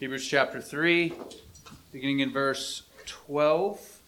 [0.00, 1.12] Hebrews chapter 3,
[1.90, 3.98] beginning in verse 12.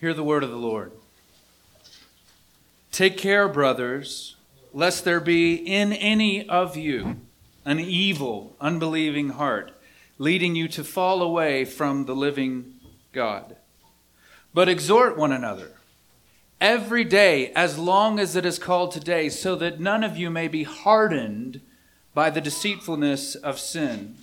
[0.00, 0.92] Hear the word of the Lord.
[2.90, 4.36] Take care, brothers,
[4.72, 7.20] lest there be in any of you
[7.66, 9.72] an evil, unbelieving heart,
[10.16, 12.72] leading you to fall away from the living
[13.12, 13.56] God.
[14.54, 15.72] But exhort one another
[16.58, 20.48] every day, as long as it is called today, so that none of you may
[20.48, 21.60] be hardened
[22.18, 24.16] by the deceitfulness of sin.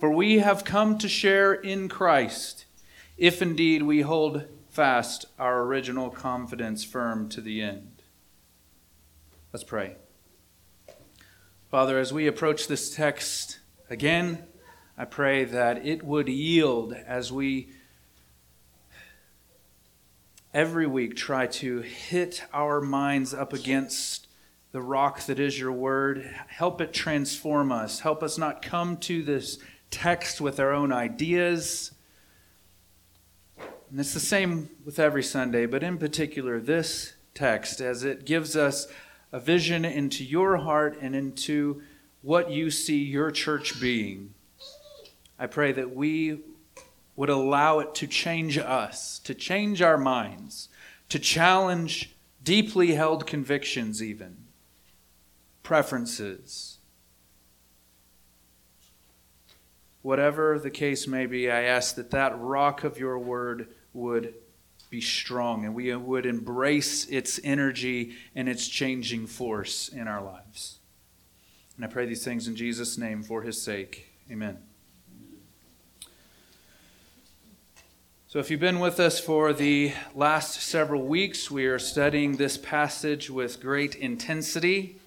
[0.00, 2.64] For we have come to share in Christ,
[3.16, 8.02] if indeed we hold fast our original confidence firm to the end.
[9.52, 9.98] Let's pray.
[11.70, 14.42] Father, as we approach this text again,
[14.98, 17.70] I pray that it would yield as we
[20.52, 24.26] every week try to hit our minds up against
[24.72, 26.24] the rock that is your word.
[26.48, 28.00] Help it transform us.
[28.00, 29.58] Help us not come to this
[29.90, 31.92] text with our own ideas.
[33.90, 38.56] And it's the same with every Sunday, but in particular, this text, as it gives
[38.56, 38.86] us
[39.32, 41.82] a vision into your heart and into
[42.22, 44.34] what you see your church being.
[45.38, 46.40] I pray that we
[47.16, 50.68] would allow it to change us, to change our minds,
[51.08, 52.14] to challenge
[52.44, 54.39] deeply held convictions, even
[55.70, 56.78] preferences.
[60.02, 64.34] Whatever the case may be, I ask that that rock of your word would
[64.90, 70.80] be strong and we would embrace its energy and its changing force in our lives.
[71.76, 74.08] And I pray these things in Jesus' name for his sake.
[74.28, 74.58] Amen.
[78.26, 82.58] So, if you've been with us for the last several weeks, we are studying this
[82.58, 84.99] passage with great intensity.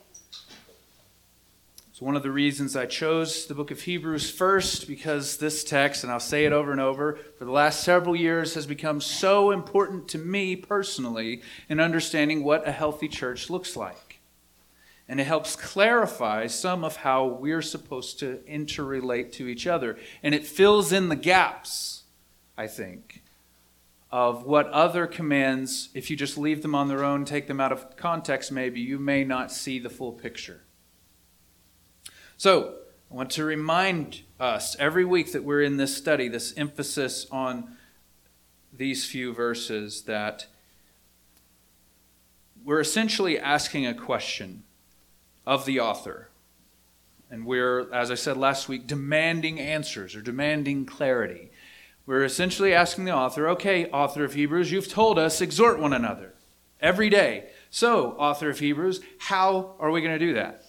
[2.03, 6.11] One of the reasons I chose the book of Hebrews first, because this text, and
[6.11, 10.09] I'll say it over and over, for the last several years has become so important
[10.09, 14.19] to me personally in understanding what a healthy church looks like.
[15.07, 19.97] And it helps clarify some of how we're supposed to interrelate to each other.
[20.21, 22.03] And it fills in the gaps,
[22.57, 23.23] I think,
[24.11, 27.71] of what other commands, if you just leave them on their own, take them out
[27.71, 30.63] of context, maybe, you may not see the full picture.
[32.43, 32.75] So,
[33.09, 37.77] I want to remind us every week that we're in this study, this emphasis on
[38.73, 40.47] these few verses, that
[42.61, 44.63] we're essentially asking a question
[45.47, 46.31] of the author.
[47.31, 51.49] And we're, as I said last week, demanding answers or demanding clarity.
[52.05, 56.33] We're essentially asking the author, okay, author of Hebrews, you've told us, exhort one another
[56.81, 57.51] every day.
[57.69, 60.62] So, author of Hebrews, how are we going to do that?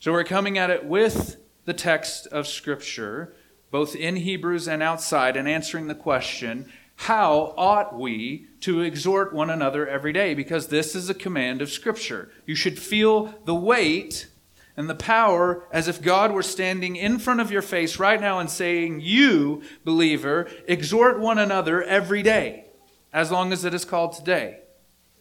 [0.00, 3.34] So we're coming at it with the text of Scripture,
[3.70, 9.50] both in Hebrews and outside, and answering the question how ought we to exhort one
[9.50, 10.32] another every day?
[10.32, 12.30] Because this is a command of Scripture.
[12.46, 14.28] You should feel the weight
[14.74, 18.38] and the power as if God were standing in front of your face right now
[18.38, 22.64] and saying, You, believer, exhort one another every day,
[23.12, 24.59] as long as it is called today.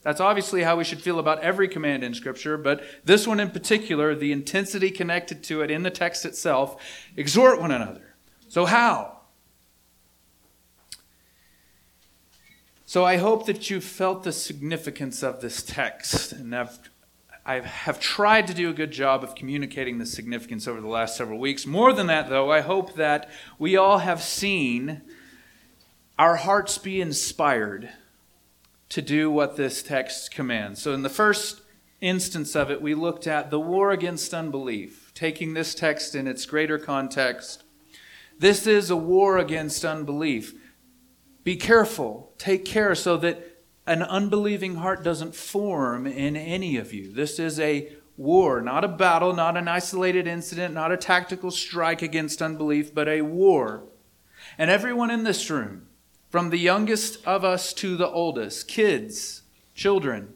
[0.01, 3.51] That's obviously how we should feel about every command in Scripture, but this one in
[3.51, 6.81] particular, the intensity connected to it in the text itself,
[7.17, 8.15] exhort one another.
[8.47, 9.17] So, how?
[12.85, 16.79] So, I hope that you've felt the significance of this text, and I've,
[17.45, 21.17] I have tried to do a good job of communicating the significance over the last
[21.17, 21.65] several weeks.
[21.65, 23.29] More than that, though, I hope that
[23.59, 25.01] we all have seen
[26.17, 27.89] our hearts be inspired
[28.89, 30.81] to do what this text commands.
[30.81, 31.61] So, in the first
[32.01, 36.45] instance of it, we looked at the war against unbelief, taking this text in its
[36.45, 37.63] greater context.
[38.37, 40.53] This is a war against unbelief.
[41.43, 47.11] Be careful, take care so that an unbelieving heart doesn't form in any of you.
[47.11, 52.01] This is a war, not a battle, not an isolated incident, not a tactical strike
[52.01, 53.83] against unbelief, but a war.
[54.57, 55.87] And everyone in this room,
[56.29, 59.41] from the youngest of us to the oldest, kids,
[59.73, 60.33] children,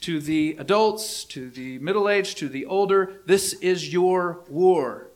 [0.00, 5.08] to the adults, to the middle aged, to the older, this is your war.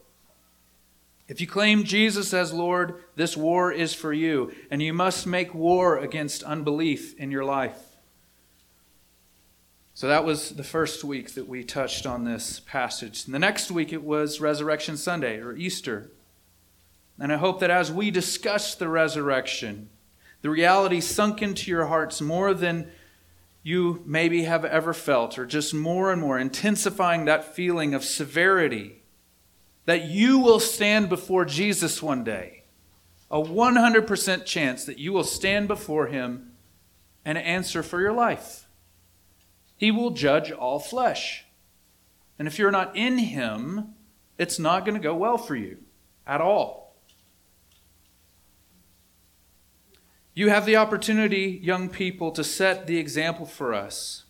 [1.28, 5.52] If you claim Jesus as Lord, this war is for you, and you must make
[5.54, 7.80] war against unbelief in your life.
[9.94, 13.24] So that was the first week that we touched on this passage.
[13.24, 16.10] And the next week it was Resurrection Sunday or Easter.
[17.18, 19.88] And I hope that as we discuss the resurrection,
[20.42, 22.90] the reality sunk into your hearts more than
[23.62, 29.02] you maybe have ever felt, or just more and more intensifying that feeling of severity,
[29.86, 32.62] that you will stand before Jesus one day.
[33.28, 36.52] A 100% chance that you will stand before him
[37.24, 38.68] and answer for your life.
[39.76, 41.44] He will judge all flesh.
[42.38, 43.94] And if you're not in him,
[44.38, 45.78] it's not going to go well for you
[46.24, 46.85] at all.
[50.38, 54.24] You have the opportunity, young people, to set the example for us.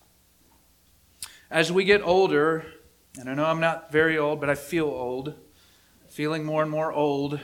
[1.51, 2.65] As we get older,
[3.19, 5.35] and I know I'm not very old, but I feel old,
[6.09, 7.41] feeling more and more old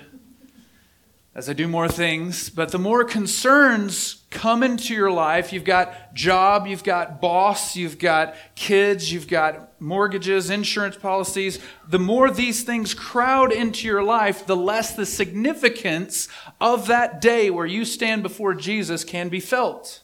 [1.34, 6.12] as I do more things, but the more concerns come into your life, you've got
[6.12, 11.58] job, you've got boss, you've got kids, you've got mortgages, insurance policies,
[11.88, 16.28] the more these things crowd into your life, the less the significance
[16.60, 20.02] of that day where you stand before Jesus can be felt.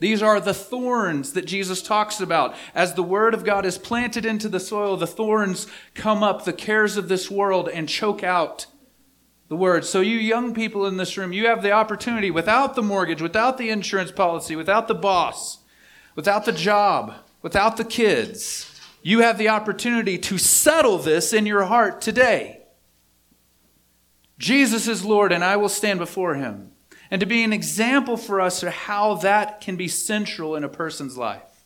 [0.00, 2.54] These are the thorns that Jesus talks about.
[2.74, 6.52] As the Word of God is planted into the soil, the thorns come up, the
[6.52, 8.66] cares of this world, and choke out
[9.50, 9.84] the word.
[9.84, 13.58] So, you young people in this room, you have the opportunity without the mortgage, without
[13.58, 15.58] the insurance policy, without the boss,
[16.14, 21.64] without the job, without the kids, you have the opportunity to settle this in your
[21.64, 22.60] heart today.
[24.38, 26.70] Jesus is Lord, and I will stand before him.
[27.10, 30.68] And to be an example for us of how that can be central in a
[30.68, 31.64] person's life.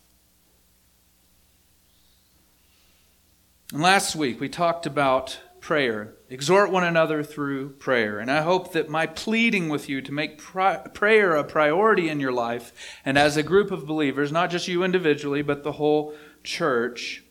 [3.72, 6.12] And last week we talked about prayer.
[6.28, 8.18] Exhort one another through prayer.
[8.18, 12.32] And I hope that my pleading with you to make prayer a priority in your
[12.32, 12.70] life
[13.02, 17.24] and as a group of believers, not just you individually, but the whole church,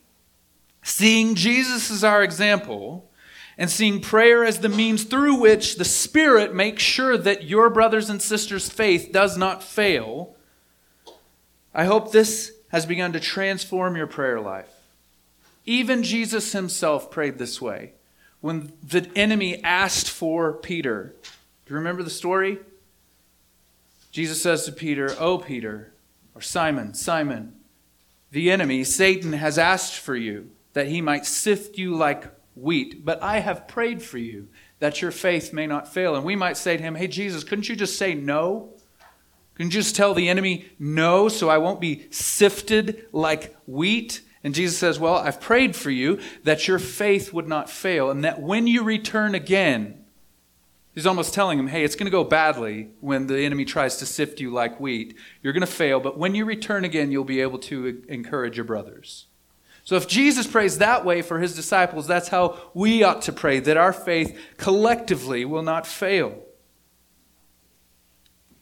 [0.81, 3.07] seeing Jesus as our example
[3.55, 8.09] and seeing prayer as the means through which the Spirit makes sure that your brothers
[8.09, 10.35] and sisters' faith does not fail,
[11.71, 14.73] I hope this has begun to transform your prayer life.
[15.67, 17.93] Even Jesus himself prayed this way
[18.43, 21.15] when the enemy asked for Peter.
[21.65, 22.59] Do you remember the story?
[24.11, 25.93] Jesus says to Peter, Oh, Peter,
[26.35, 27.55] or Simon, Simon,
[28.31, 33.23] the enemy, Satan, has asked for you that he might sift you like wheat, but
[33.23, 34.49] I have prayed for you
[34.79, 36.13] that your faith may not fail.
[36.13, 38.73] And we might say to him, Hey, Jesus, couldn't you just say no?
[39.55, 44.19] Couldn't you just tell the enemy no so I won't be sifted like wheat?
[44.43, 48.23] And Jesus says, Well, I've prayed for you that your faith would not fail, and
[48.23, 50.03] that when you return again,
[50.93, 54.05] He's almost telling him, hey, it's going to go badly when the enemy tries to
[54.05, 55.17] sift you like wheat.
[55.41, 58.63] You're going to fail, but when you return again, you'll be able to encourage your
[58.63, 59.25] brothers.
[59.83, 63.59] So if Jesus prays that way for his disciples, that's how we ought to pray,
[63.59, 66.43] that our faith collectively will not fail.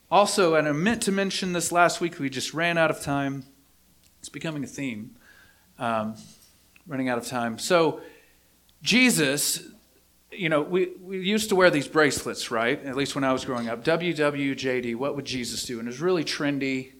[0.09, 3.43] Also, and I meant to mention this last week, we just ran out of time.
[4.19, 5.15] It's becoming a theme
[5.81, 6.15] um,
[6.87, 7.57] running out of time.
[7.57, 7.99] So,
[8.81, 9.63] Jesus,
[10.31, 12.81] you know, we, we used to wear these bracelets, right?
[12.85, 13.83] At least when I was growing up.
[13.83, 15.79] WWJD, what would Jesus do?
[15.79, 16.93] And it was really trendy.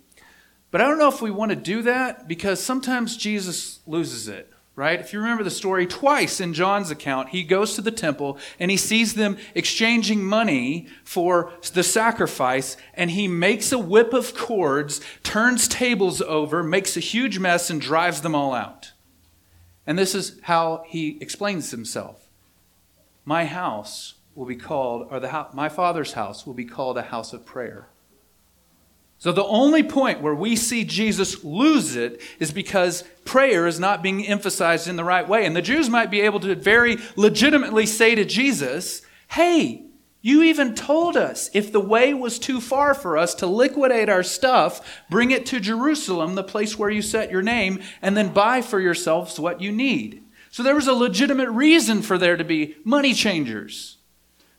[0.71, 4.51] But I don't know if we want to do that because sometimes Jesus loses it
[4.81, 4.99] right?
[4.99, 8.71] If you remember the story, twice in John's account, he goes to the temple and
[8.71, 14.99] he sees them exchanging money for the sacrifice, and he makes a whip of cords,
[15.21, 18.93] turns tables over, makes a huge mess, and drives them all out.
[19.85, 22.27] And this is how he explains himself
[23.23, 27.33] My house will be called, or the, my father's house will be called a house
[27.33, 27.90] of prayer.
[29.21, 34.01] So the only point where we see Jesus lose it is because prayer is not
[34.01, 35.45] being emphasized in the right way.
[35.45, 39.85] And the Jews might be able to very legitimately say to Jesus, Hey,
[40.21, 44.23] you even told us if the way was too far for us to liquidate our
[44.23, 48.63] stuff, bring it to Jerusalem, the place where you set your name, and then buy
[48.63, 50.23] for yourselves what you need.
[50.49, 53.97] So there was a legitimate reason for there to be money changers.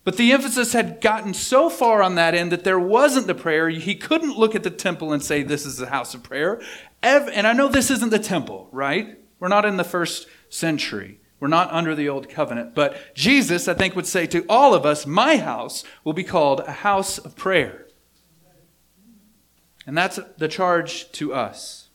[0.04, 3.68] But the emphasis had gotten so far on that end that there wasn't the prayer.
[3.68, 6.60] He couldn't look at the temple and say, This is a house of prayer.
[7.02, 9.18] And I know this isn't the temple, right?
[9.38, 11.20] We're not in the first century.
[11.38, 12.74] We're not under the old covenant.
[12.74, 16.60] But Jesus, I think, would say to all of us, My house will be called
[16.60, 17.86] a house of prayer.
[19.86, 21.88] And that's the charge to us.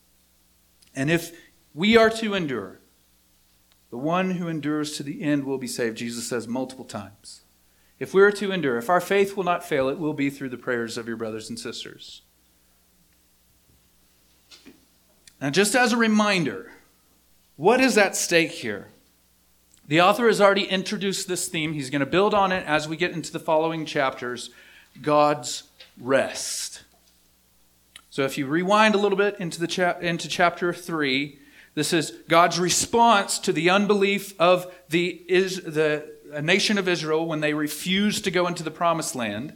[0.94, 1.32] And if
[1.74, 2.80] we are to endure,
[3.90, 7.42] the one who endures to the end will be saved, Jesus says multiple times.
[7.98, 10.50] If we are to endure, if our faith will not fail, it will be through
[10.50, 12.22] the prayers of your brothers and sisters.
[15.40, 16.72] Now, just as a reminder,
[17.56, 18.88] what is at stake here?
[19.86, 21.72] The author has already introduced this theme.
[21.72, 24.50] He's going to build on it as we get into the following chapters
[25.00, 25.64] God's
[25.98, 26.82] rest.
[28.10, 31.38] So if you rewind a little bit into, the into chapter 3,
[31.74, 37.40] this is God's response to the unbelief of the, is, the nation of Israel when
[37.40, 39.54] they refused to go into the promised land.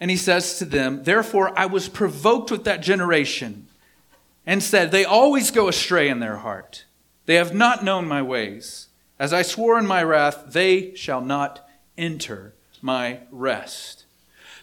[0.00, 3.68] And he says to them, Therefore I was provoked with that generation
[4.46, 6.84] and said, They always go astray in their heart.
[7.26, 8.88] They have not known my ways.
[9.18, 11.68] As I swore in my wrath, they shall not
[11.98, 14.06] enter my rest.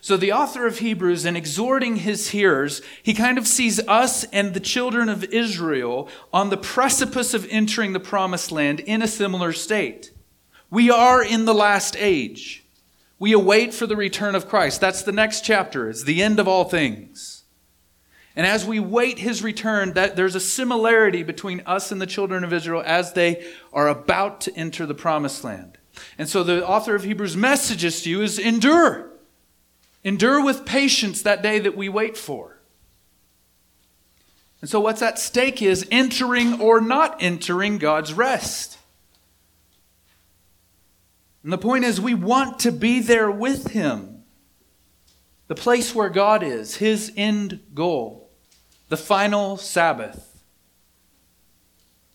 [0.01, 4.53] So, the author of Hebrews, in exhorting his hearers, he kind of sees us and
[4.53, 9.51] the children of Israel on the precipice of entering the promised land in a similar
[9.51, 10.11] state.
[10.69, 12.63] We are in the last age.
[13.19, 14.81] We await for the return of Christ.
[14.81, 15.89] That's the next chapter.
[15.89, 17.43] It's the end of all things.
[18.35, 22.43] And as we wait his return, that there's a similarity between us and the children
[22.43, 23.43] of Israel as they
[23.73, 25.79] are about to enter the promised land.
[26.19, 29.09] And so the author of Hebrews messages to you is endure.
[30.03, 32.59] Endure with patience that day that we wait for.
[34.61, 38.76] And so what's at stake is entering or not entering God's rest.
[41.47, 44.23] And the point is, we want to be there with Him.
[45.47, 48.29] The place where God is, His end goal,
[48.89, 50.43] the final Sabbath,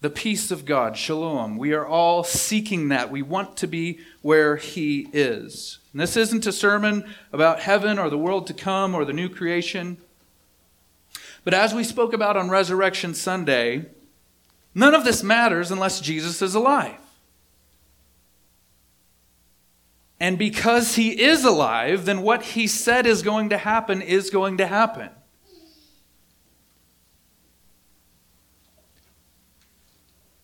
[0.02, 1.56] the peace of God, shalom.
[1.56, 3.10] We are all seeking that.
[3.10, 5.78] We want to be where He is.
[5.92, 9.30] And this isn't a sermon about heaven or the world to come or the new
[9.30, 9.96] creation.
[11.42, 13.86] But as we spoke about on Resurrection Sunday,
[14.74, 16.98] none of this matters unless Jesus is alive.
[20.22, 24.58] And because he is alive, then what he said is going to happen is going
[24.58, 25.10] to happen.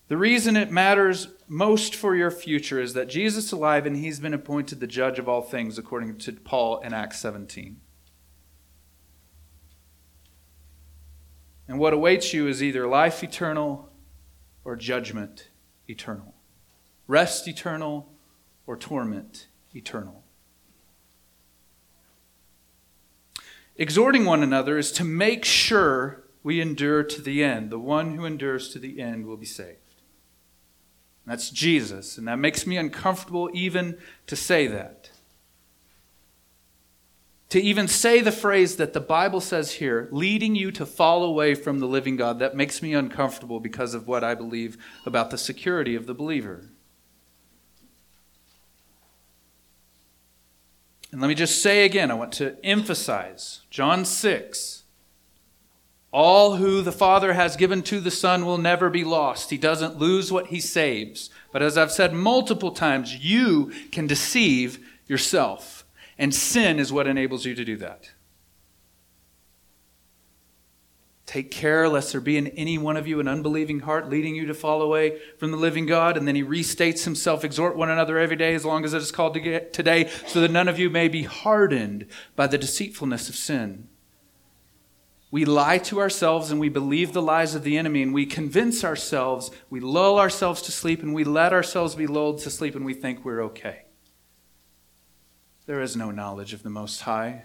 [0.09, 4.19] The reason it matters most for your future is that Jesus is alive and he's
[4.19, 7.81] been appointed the judge of all things, according to Paul in Acts 17.
[11.69, 13.93] And what awaits you is either life eternal
[14.65, 15.51] or judgment
[15.87, 16.35] eternal,
[17.07, 18.09] rest eternal
[18.67, 20.25] or torment eternal.
[23.77, 27.71] Exhorting one another is to make sure we endure to the end.
[27.71, 29.79] The one who endures to the end will be saved.
[31.27, 35.11] That's Jesus, and that makes me uncomfortable even to say that.
[37.51, 41.55] To even say the phrase that the Bible says here, leading you to fall away
[41.55, 45.39] from the living God, that makes me uncomfortable because of what I believe about the
[45.39, 46.65] security of the believer.
[51.11, 54.83] And let me just say again, I want to emphasize John 6.
[56.11, 59.51] All who the Father has given to the Son will never be lost.
[59.51, 61.31] He doesn't lose what he saves.
[61.53, 65.85] But as I've said multiple times, you can deceive yourself.
[66.19, 68.11] And sin is what enables you to do that.
[71.29, 74.47] Take care lest there be in any one of you an unbelieving heart leading you
[74.47, 76.17] to fall away from the living God.
[76.17, 79.13] And then he restates himself, exhort one another every day as long as it is
[79.13, 83.37] called to today, so that none of you may be hardened by the deceitfulness of
[83.37, 83.89] sin.
[85.31, 88.83] We lie to ourselves and we believe the lies of the enemy and we convince
[88.83, 92.87] ourselves, we lull ourselves to sleep and we let ourselves be lulled to sleep and
[92.87, 93.83] we think we're okay.
[95.67, 97.45] There is no knowledge of the Most High.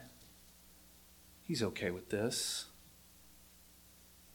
[1.41, 2.67] He's okay with this.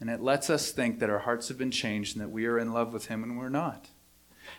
[0.00, 2.59] And it lets us think that our hearts have been changed and that we are
[2.59, 3.88] in love with Him and we're not.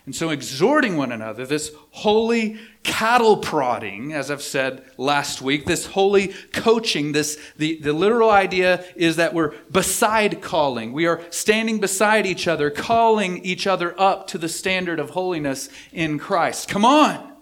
[0.06, 5.86] And so, exhorting one another, this holy cattle prodding, as I've said last week, this
[5.86, 10.92] holy coaching, this, the, the literal idea is that we're beside calling.
[10.92, 15.68] We are standing beside each other, calling each other up to the standard of holiness
[15.92, 16.68] in Christ.
[16.68, 17.32] Come on!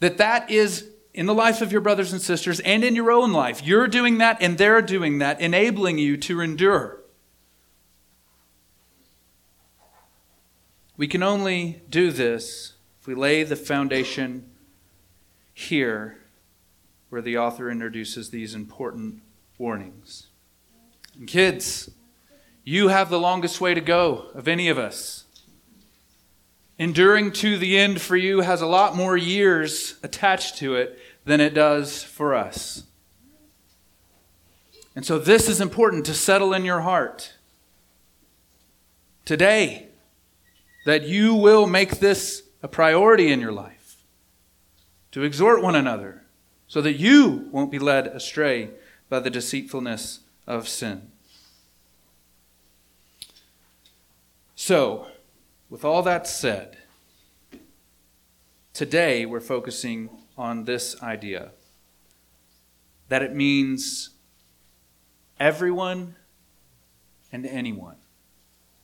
[0.00, 3.32] That that is in the life of your brothers and sisters and in your own
[3.32, 3.66] life.
[3.66, 7.00] You're doing that and they're doing that, enabling you to endure.
[10.96, 14.48] We can only do this if we lay the foundation
[15.52, 16.18] here
[17.08, 19.20] where the author introduces these important
[19.58, 20.28] warnings.
[21.18, 21.90] And kids,
[22.62, 25.24] you have the longest way to go of any of us.
[26.78, 30.96] Enduring to the end for you has a lot more years attached to it
[31.28, 32.84] than it does for us.
[34.96, 37.34] And so, this is important to settle in your heart
[39.26, 39.88] today
[40.86, 43.98] that you will make this a priority in your life
[45.12, 46.24] to exhort one another
[46.66, 48.70] so that you won't be led astray
[49.10, 51.10] by the deceitfulness of sin.
[54.56, 55.08] So,
[55.68, 56.78] with all that said,
[58.72, 60.08] today we're focusing
[60.38, 61.50] on this idea
[63.08, 64.10] that it means
[65.40, 66.14] everyone
[67.32, 67.96] and anyone.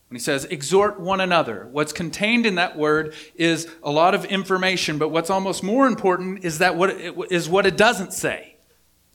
[0.09, 4.25] When he says, exhort one another, what's contained in that word is a lot of
[4.27, 8.57] information, but what's almost more important is, that what it, is what it doesn't say.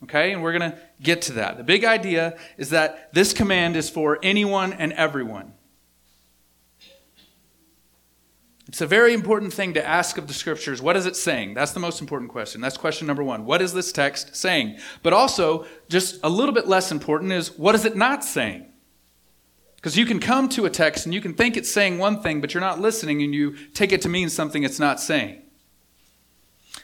[0.04, 1.58] Okay, and we're going to get to that.
[1.58, 5.54] The big idea is that this command is for anyone and everyone.
[8.70, 10.80] It's a very important thing to ask of the scriptures.
[10.80, 11.56] What is it saying?
[11.56, 12.62] That's the most important question.
[12.62, 13.44] That's question number one.
[13.46, 14.78] What is this text saying?
[15.02, 18.68] But also, just a little bit less important is what is it not saying?
[19.78, 22.42] Because you can come to a text and you can think it's saying one thing,
[22.42, 25.42] but you're not listening and you take it to mean something it's not saying.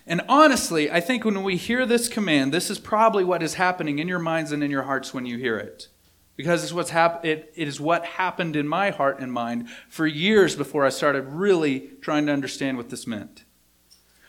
[0.07, 3.99] And honestly, I think when we hear this command, this is probably what is happening
[3.99, 5.89] in your minds and in your hearts when you hear it
[6.35, 10.05] because it's what's hap- it, it is what happened in my heart and mind for
[10.05, 13.43] years before I started really trying to understand what this meant.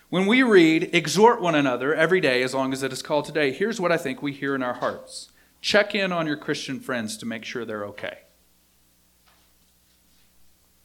[0.08, 3.52] When we read, exhort one another every day, as long as it is called today,
[3.52, 7.16] here's what I think we hear in our hearts check in on your Christian friends
[7.16, 8.18] to make sure they're okay.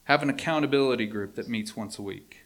[0.06, 2.46] Have an accountability group that meets once a week.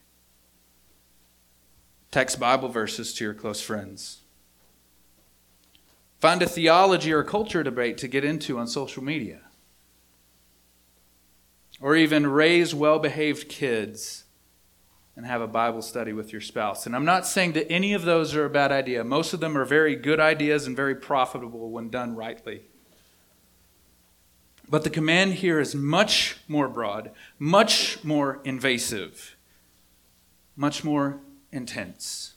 [2.11, 4.24] Text Bible verses to your close friends.
[6.25, 9.41] Find a theology or culture debate to get into on social media.
[11.79, 14.23] Or even raise well behaved kids
[15.15, 16.87] and have a Bible study with your spouse.
[16.87, 19.03] And I'm not saying that any of those are a bad idea.
[19.03, 22.63] Most of them are very good ideas and very profitable when done rightly.
[24.67, 29.35] But the command here is much more broad, much more invasive,
[30.55, 31.19] much more
[31.51, 32.34] intense.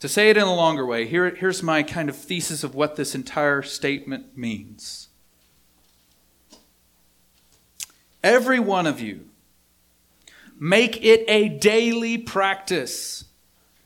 [0.00, 2.94] To say it in a longer way, here, here's my kind of thesis of what
[2.94, 5.08] this entire statement means.
[8.22, 9.26] Every one of you,
[10.58, 13.24] make it a daily practice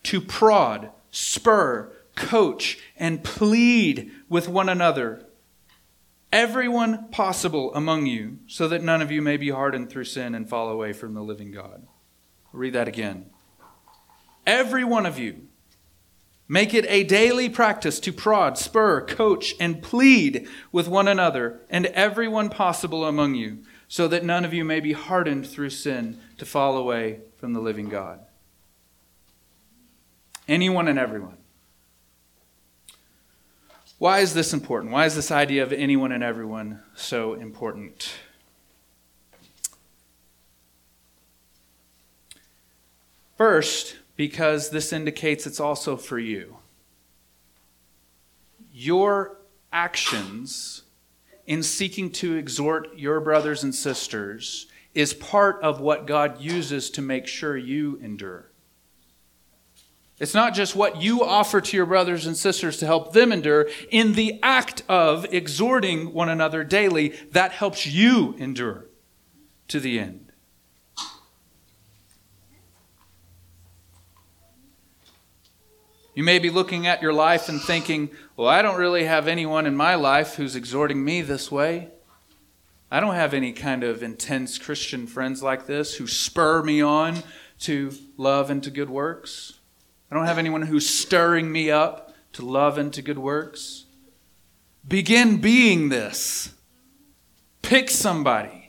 [0.04, 5.26] to prod, spur, coach, and plead with one another,
[6.30, 10.48] everyone possible among you, so that none of you may be hardened through sin and
[10.48, 11.86] fall away from the living God.
[12.52, 13.26] I'll read that again.
[14.46, 15.48] Every one of you
[16.52, 21.86] Make it a daily practice to prod, spur, coach, and plead with one another and
[21.86, 26.44] everyone possible among you, so that none of you may be hardened through sin to
[26.44, 28.20] fall away from the living God.
[30.46, 31.38] Anyone and everyone.
[33.96, 34.92] Why is this important?
[34.92, 38.12] Why is this idea of anyone and everyone so important?
[43.38, 46.56] First, because this indicates it's also for you.
[48.72, 49.38] Your
[49.72, 50.82] actions
[51.46, 57.02] in seeking to exhort your brothers and sisters is part of what God uses to
[57.02, 58.52] make sure you endure.
[60.18, 63.68] It's not just what you offer to your brothers and sisters to help them endure.
[63.90, 68.86] In the act of exhorting one another daily, that helps you endure
[69.68, 70.21] to the end.
[76.14, 79.66] You may be looking at your life and thinking, well, I don't really have anyone
[79.66, 81.88] in my life who's exhorting me this way.
[82.90, 87.22] I don't have any kind of intense Christian friends like this who spur me on
[87.60, 89.54] to love and to good works.
[90.10, 93.86] I don't have anyone who's stirring me up to love and to good works.
[94.86, 96.52] Begin being this.
[97.62, 98.61] Pick somebody.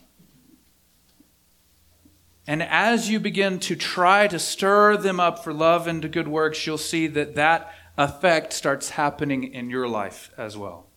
[2.45, 6.27] And as you begin to try to stir them up for love and to good
[6.27, 10.87] works, you'll see that that effect starts happening in your life as well.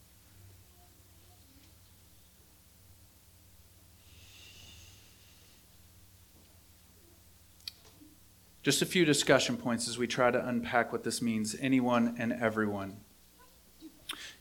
[8.64, 12.32] Just a few discussion points as we try to unpack what this means anyone and
[12.32, 12.96] everyone.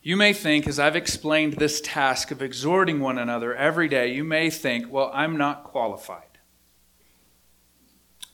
[0.02, 4.24] You may think, as I've explained this task of exhorting one another every day, you
[4.24, 6.25] may think, well, I'm not qualified.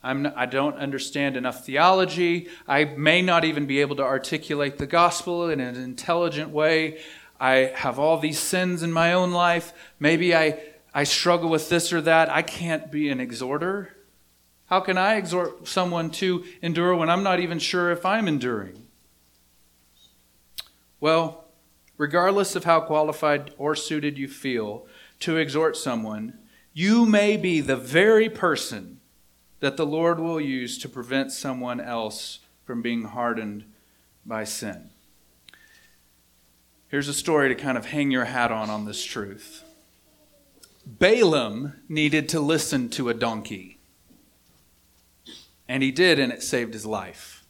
[0.02, 2.48] I'm not, I don't understand enough theology.
[2.66, 7.00] I may not even be able to articulate the gospel in an intelligent way.
[7.38, 9.72] I have all these sins in my own life.
[10.00, 10.60] Maybe I,
[10.92, 12.30] I struggle with this or that.
[12.30, 13.96] I can't be an exhorter.
[14.66, 18.86] How can I exhort someone to endure when I'm not even sure if I'm enduring?
[20.98, 21.44] Well,
[21.96, 24.86] regardless of how qualified or suited you feel
[25.20, 26.38] to exhort someone,
[26.72, 29.00] you may be the very person
[29.62, 33.62] that the Lord will use to prevent someone else from being hardened
[34.26, 34.90] by sin.
[36.88, 39.62] Here's a story to kind of hang your hat on on this truth.
[40.84, 43.78] Balaam needed to listen to a donkey.
[45.68, 47.44] And he did, and it saved his life.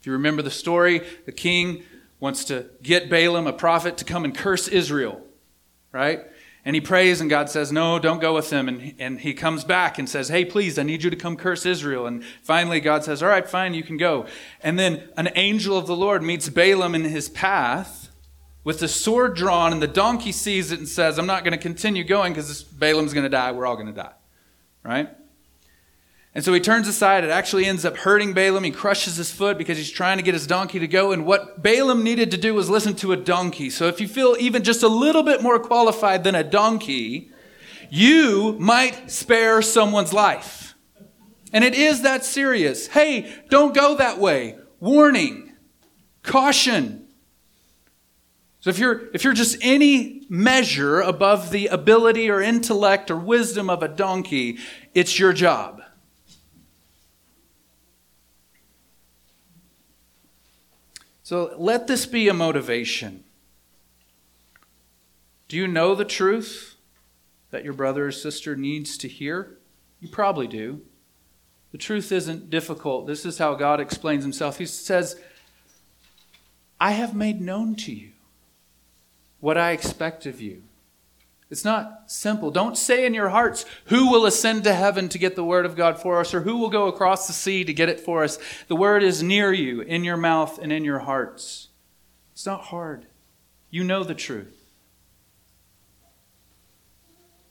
[0.00, 1.82] If you remember the story, the king
[2.20, 5.20] wants to get Balaam, a prophet, to come and curse Israel,
[5.92, 6.22] right?
[6.64, 8.68] And he prays, and God says, No, don't go with them.
[8.68, 11.64] And, and he comes back and says, Hey, please, I need you to come curse
[11.64, 12.06] Israel.
[12.06, 14.26] And finally, God says, All right, fine, you can go.
[14.62, 18.10] And then an angel of the Lord meets Balaam in his path
[18.62, 21.58] with the sword drawn, and the donkey sees it and says, I'm not going to
[21.58, 23.52] continue going because Balaam's going to die.
[23.52, 24.12] We're all going to die,
[24.84, 25.08] right?
[26.34, 27.24] And so he turns aside.
[27.24, 28.62] It actually ends up hurting Balaam.
[28.62, 31.10] He crushes his foot because he's trying to get his donkey to go.
[31.10, 33.68] And what Balaam needed to do was listen to a donkey.
[33.68, 37.32] So if you feel even just a little bit more qualified than a donkey,
[37.90, 40.74] you might spare someone's life.
[41.52, 42.86] And it is that serious.
[42.86, 44.56] Hey, don't go that way.
[44.78, 45.52] Warning,
[46.22, 47.08] caution.
[48.60, 53.68] So if you're if you're just any measure above the ability or intellect or wisdom
[53.68, 54.58] of a donkey,
[54.94, 55.82] it's your job.
[61.30, 63.22] So let this be a motivation.
[65.46, 66.74] Do you know the truth
[67.52, 69.56] that your brother or sister needs to hear?
[70.00, 70.80] You probably do.
[71.70, 73.06] The truth isn't difficult.
[73.06, 74.58] This is how God explains himself.
[74.58, 75.20] He says,
[76.80, 78.10] I have made known to you
[79.38, 80.64] what I expect of you.
[81.50, 82.52] It's not simple.
[82.52, 85.74] Don't say in your hearts, who will ascend to heaven to get the word of
[85.74, 88.38] God for us, or who will go across the sea to get it for us.
[88.68, 91.68] The word is near you, in your mouth and in your hearts.
[92.32, 93.06] It's not hard.
[93.68, 94.56] You know the truth.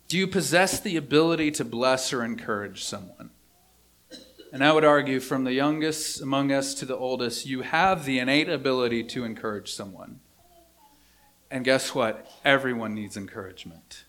[0.07, 3.31] Do you possess the ability to bless or encourage someone?
[4.51, 8.17] And I would argue, from the youngest among us to the oldest, you have the
[8.17, 10.21] innate ability to encourage someone.
[11.51, 12.29] And guess what?
[12.45, 14.03] Everyone needs encouragement.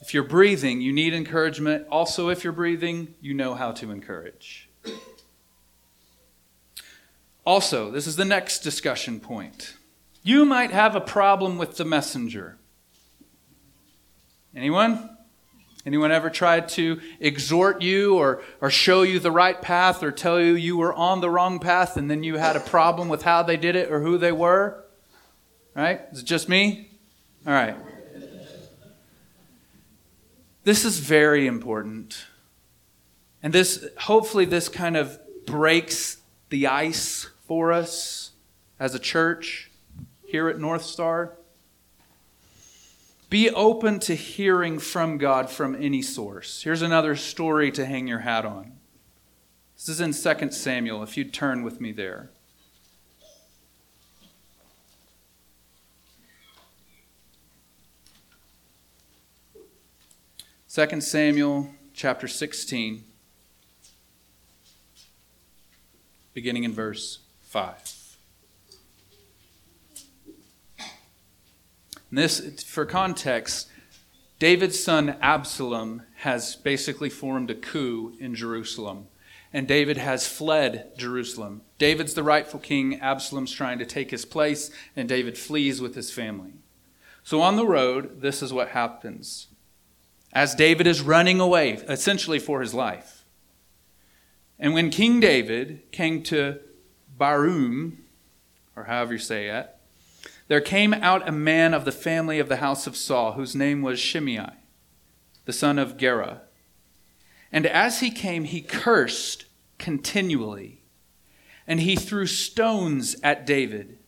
[0.00, 1.86] If you're breathing, you need encouragement.
[1.90, 4.68] Also, if you're breathing, you know how to encourage.
[7.44, 9.74] Also, this is the next discussion point.
[10.22, 12.58] You might have a problem with the messenger.
[14.54, 15.16] Anyone?
[15.86, 20.38] Anyone ever tried to exhort you or, or show you the right path or tell
[20.38, 23.42] you you were on the wrong path and then you had a problem with how
[23.42, 24.84] they did it or who they were?
[25.78, 26.00] Right?
[26.10, 26.90] Is it just me?
[27.46, 27.76] All right.
[30.64, 32.24] This is very important.
[33.44, 36.16] And this hopefully this kind of breaks
[36.48, 38.32] the ice for us
[38.80, 39.70] as a church
[40.26, 41.34] here at North Star.
[43.30, 46.60] Be open to hearing from God from any source.
[46.60, 48.72] Here's another story to hang your hat on.
[49.76, 52.30] This is in 2 Samuel, if you'd turn with me there.
[60.70, 63.02] 2 Samuel chapter 16,
[66.34, 68.18] beginning in verse 5.
[72.10, 73.70] And this, for context,
[74.38, 79.06] David's son Absalom has basically formed a coup in Jerusalem.
[79.54, 81.62] And David has fled Jerusalem.
[81.78, 83.00] David's the rightful king.
[83.00, 86.52] Absalom's trying to take his place, and David flees with his family.
[87.22, 89.46] So on the road, this is what happens
[90.32, 93.24] as David is running away, essentially for his life.
[94.58, 96.60] And when King David came to
[97.18, 97.98] Barum,
[98.76, 99.74] or however you say it,
[100.48, 103.82] there came out a man of the family of the house of Saul, whose name
[103.82, 104.50] was Shimei,
[105.44, 106.42] the son of Gera.
[107.52, 109.44] And as he came, he cursed
[109.78, 110.82] continually,
[111.66, 113.98] and he threw stones at David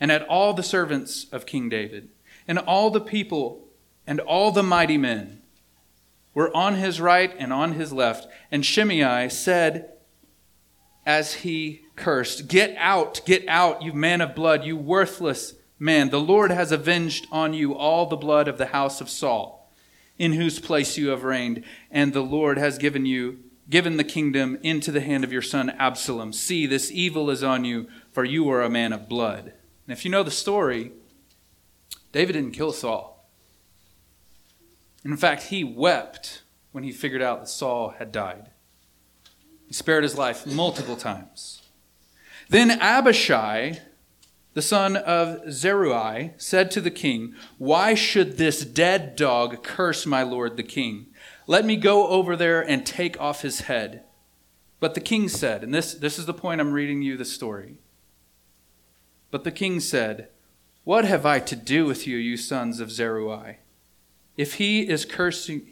[0.00, 2.10] and at all the servants of King David,
[2.46, 3.68] and all the people
[4.06, 5.37] and all the mighty men
[6.38, 8.28] were on his right and on his left.
[8.52, 9.90] And Shimei said,
[11.04, 16.10] as he cursed, Get out, get out, you man of blood, you worthless man.
[16.10, 19.68] The Lord has avenged on you all the blood of the house of Saul,
[20.16, 24.60] in whose place you have reigned, and the Lord has given you given the kingdom
[24.62, 26.32] into the hand of your son Absalom.
[26.32, 29.54] See, this evil is on you, for you are a man of blood.
[29.88, 30.92] And if you know the story,
[32.12, 33.17] David didn't kill Saul.
[35.04, 38.50] In fact, he wept when he figured out that Saul had died.
[39.66, 41.62] He spared his life multiple times.
[42.48, 43.80] Then Abishai,
[44.54, 50.22] the son of Zeruiah, said to the king, Why should this dead dog curse my
[50.22, 51.06] lord the king?
[51.46, 54.04] Let me go over there and take off his head.
[54.80, 57.78] But the king said, and this, this is the point I'm reading you the story.
[59.30, 60.28] But the king said,
[60.84, 63.56] What have I to do with you, you sons of Zeruiah?
[64.38, 65.66] If he is cursing,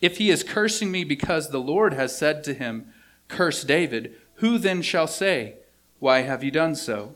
[0.00, 2.92] if he is cursing me because the Lord has said to him,
[3.28, 5.56] Curse David, who then shall say,
[6.00, 7.12] Why have you done so?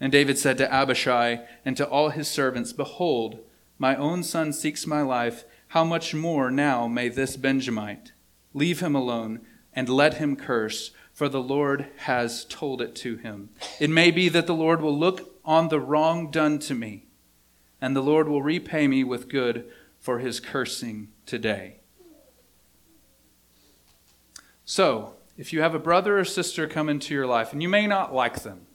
[0.00, 3.38] And David said to Abishai and to all his servants, Behold,
[3.78, 5.44] my own son seeks my life.
[5.68, 8.12] How much more now may this Benjamite?
[8.52, 9.40] Leave him alone
[9.72, 13.50] and let him curse, for the Lord has told it to him.
[13.78, 17.04] It may be that the Lord will look on the wrong done to me,
[17.80, 19.68] and the Lord will repay me with good
[20.00, 21.80] for his cursing today.
[24.64, 27.86] So, if you have a brother or sister come into your life, and you may
[27.86, 28.66] not like them,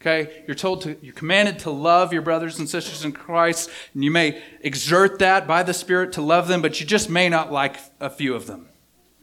[0.00, 0.44] Okay?
[0.46, 4.10] You're told to, you're commanded to love your brothers and sisters in Christ, and you
[4.10, 7.78] may exert that by the Spirit to love them, but you just may not like
[8.00, 8.68] a few of them,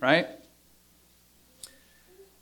[0.02, 0.28] right?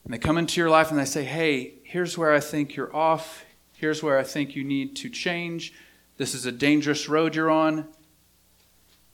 [0.04, 2.94] And they come into your life and they say, hey, here's where I think you're
[2.94, 3.46] off.
[3.74, 5.74] Here's where I think you need to change.
[6.18, 7.88] This is a dangerous road you're on.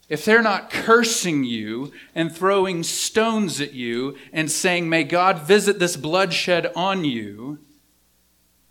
[0.09, 5.77] If they're not cursing you and throwing stones at you and saying, May God visit
[5.77, 7.59] this bloodshed on you,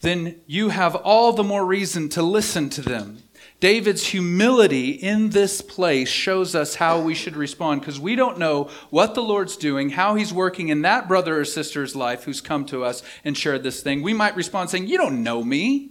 [0.00, 3.22] then you have all the more reason to listen to them.
[3.60, 8.70] David's humility in this place shows us how we should respond because we don't know
[8.90, 12.64] what the Lord's doing, how he's working in that brother or sister's life who's come
[12.66, 14.02] to us and shared this thing.
[14.02, 15.90] We might respond saying, You don't know me.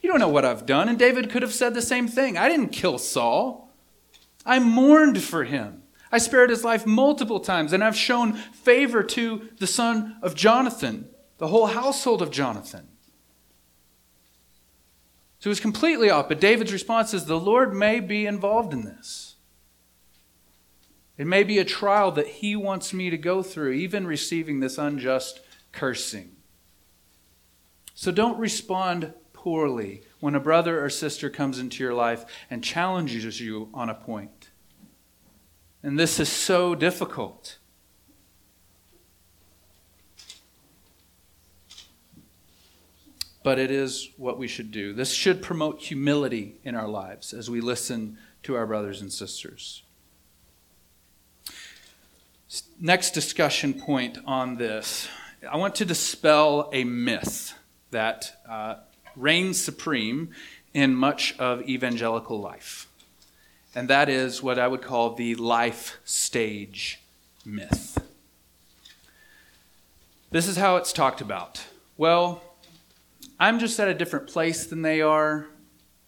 [0.00, 0.88] You don't know what I've done.
[0.88, 2.38] And David could have said the same thing.
[2.38, 3.67] I didn't kill Saul,
[4.48, 5.82] I mourned for him.
[6.10, 11.08] I spared his life multiple times, and I've shown favor to the son of Jonathan,
[11.36, 12.88] the whole household of Jonathan.
[15.38, 16.28] So it was completely off.
[16.28, 19.36] But David's response is the Lord may be involved in this.
[21.18, 24.78] It may be a trial that he wants me to go through, even receiving this
[24.78, 25.40] unjust
[25.72, 26.36] cursing.
[27.94, 33.40] So don't respond poorly when a brother or sister comes into your life and challenges
[33.40, 34.37] you on a point.
[35.82, 37.58] And this is so difficult.
[43.48, 44.92] but it is what we should do.
[44.92, 49.82] This should promote humility in our lives as we listen to our brothers and sisters.
[52.80, 55.08] Next discussion point on this
[55.48, 57.54] I want to dispel a myth
[57.90, 58.76] that uh,
[59.14, 60.30] reigns supreme
[60.74, 62.87] in much of evangelical life.
[63.78, 66.98] And that is what I would call the life stage
[67.44, 68.04] myth.
[70.32, 71.64] This is how it's talked about.
[71.96, 72.42] Well,
[73.38, 75.46] I'm just at a different place than they are,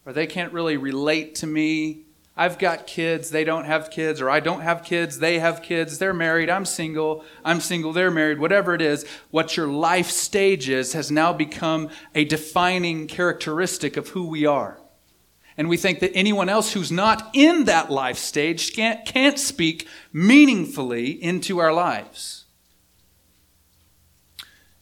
[0.04, 2.00] or they can't really relate to me.
[2.36, 5.98] I've got kids, they don't have kids, or I don't have kids, they have kids,
[5.98, 10.68] they're married, I'm single, I'm single, they're married, whatever it is, what your life stage
[10.68, 14.80] is has now become a defining characteristic of who we are.
[15.60, 19.86] And we think that anyone else who's not in that life stage can't, can't speak
[20.10, 22.46] meaningfully into our lives.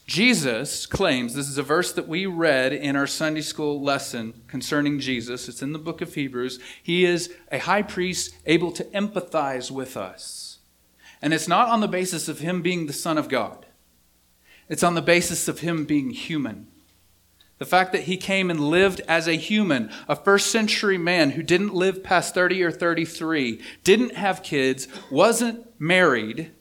[0.06, 5.00] Jesus claims, this is a verse that we read in our Sunday school lesson concerning
[5.00, 5.48] Jesus.
[5.48, 6.60] It's in the book of Hebrews.
[6.80, 10.58] He is a high priest able to empathize with us.
[11.20, 13.66] And it's not on the basis of him being the Son of God,
[14.68, 16.67] it's on the basis of him being human.
[17.59, 21.42] The fact that he came and lived as a human, a first century man who
[21.42, 26.53] didn't live past 30 or 33, didn't have kids, wasn't married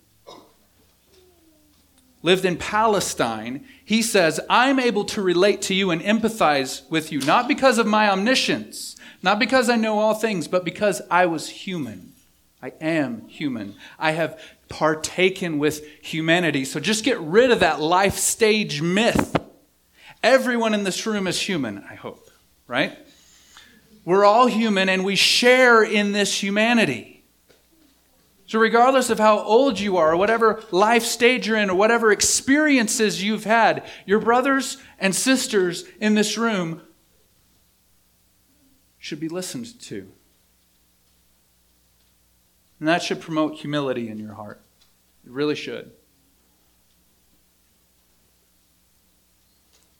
[2.28, 7.20] lived in Palestine, he says, I'm able to relate to you and empathize with you,
[7.22, 11.48] not because of my omniscience, not because I know all things, but because I was
[11.48, 12.12] human.
[12.62, 13.76] I am human.
[13.98, 16.66] I have partaken with humanity.
[16.66, 19.36] So just get rid of that life stage myth.
[20.28, 22.30] Everyone in this room is human, I hope,
[22.68, 22.98] right?
[24.04, 27.24] We're all human and we share in this humanity.
[28.46, 32.12] So, regardless of how old you are, or whatever life stage you're in, or whatever
[32.12, 36.82] experiences you've had, your brothers and sisters in this room
[39.00, 40.12] should be listened to.
[42.82, 44.60] And that should promote humility in your heart.
[45.26, 45.94] It really should.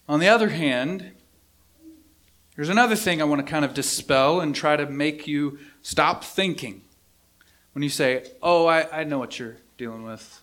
[0.08, 1.12] On the other hand,
[2.56, 6.24] there's another thing I want to kind of dispel and try to make you stop
[6.24, 6.82] thinking.
[7.74, 10.42] When you say, Oh, I, I know what you're dealing with,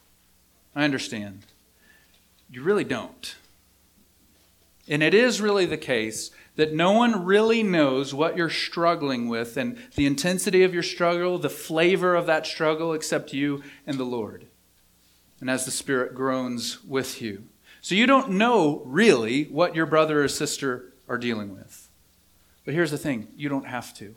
[0.77, 1.47] I understand.
[2.51, 3.35] You really don't.
[4.87, 9.57] And it is really the case that no one really knows what you're struggling with
[9.57, 14.05] and the intensity of your struggle, the flavor of that struggle, except you and the
[14.05, 14.47] Lord.
[15.41, 17.45] And as the Spirit groans with you.
[17.85, 21.91] So you don't know really what your brother or sister are dealing with.
[22.65, 24.15] But here's the thing you don't have to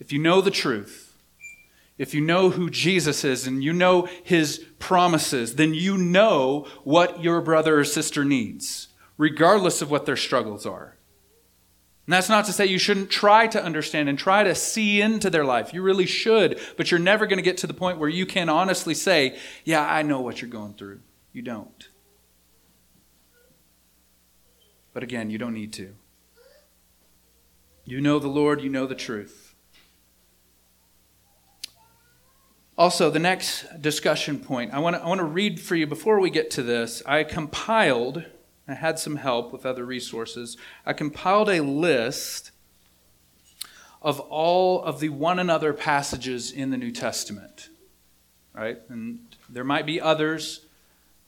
[0.00, 1.14] if you know the truth,
[1.98, 7.22] if you know who Jesus is and you know his promises, then you know what
[7.22, 8.88] your brother or sister needs.
[9.16, 10.96] regardless of what their struggles are.
[12.06, 15.30] And that's not to say you shouldn't try to understand and try to see into
[15.30, 15.72] their life.
[15.72, 18.48] You really should, but you're never going to get to the point where you can
[18.48, 20.98] honestly say, Yeah, I know what you're going through.
[21.32, 21.88] You don't.
[24.92, 25.94] But again, you don't need to.
[27.84, 29.54] You know the Lord, you know the truth.
[32.76, 36.18] Also, the next discussion point, I want to, I want to read for you before
[36.18, 37.02] we get to this.
[37.04, 38.24] I compiled,
[38.66, 40.56] I had some help with other resources.
[40.86, 42.52] I compiled a list
[44.00, 47.68] of all of the one another passages in the New Testament.
[48.54, 48.78] Right?
[48.88, 50.64] And there might be others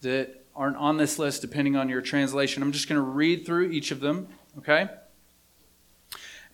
[0.02, 2.62] that aren't on this list depending on your translation.
[2.62, 4.88] I'm just going to read through each of them, okay?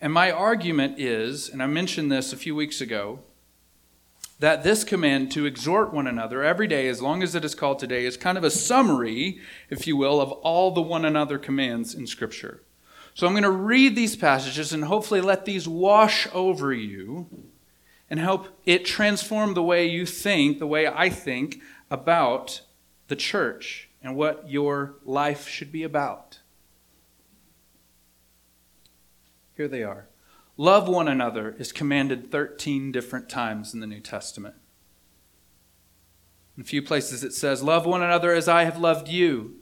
[0.01, 3.19] And my argument is, and I mentioned this a few weeks ago,
[4.39, 7.77] that this command to exhort one another every day, as long as it is called
[7.77, 11.93] today, is kind of a summary, if you will, of all the one another commands
[11.93, 12.61] in Scripture.
[13.13, 17.27] So I'm going to read these passages and hopefully let these wash over you
[18.09, 22.61] and help it transform the way you think, the way I think about
[23.09, 26.39] the church and what your life should be about.
[29.57, 30.07] Here they are.
[30.55, 34.55] Love one another is commanded 13 different times in the New Testament.
[36.55, 39.55] In a few places it says, Love one another as I have loved you.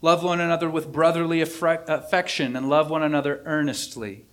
[0.00, 4.26] Love one another with brotherly affection and love one another earnestly.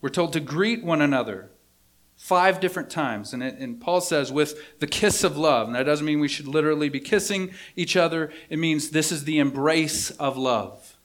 [0.00, 1.50] We're told to greet one another
[2.20, 3.32] five different times.
[3.32, 5.66] And, it, and Paul says, with the kiss of love.
[5.66, 9.24] And that doesn't mean we should literally be kissing each other, it means this is
[9.24, 10.96] the embrace of love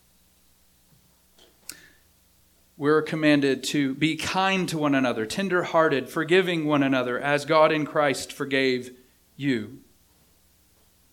[2.77, 7.71] we're commanded to be kind to one another, tender hearted, forgiving one another, as God
[7.71, 8.91] in Christ forgave
[9.37, 9.79] you.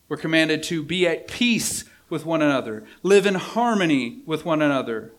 [0.09, 5.13] We're commanded to be at peace with one another, live in harmony with one another,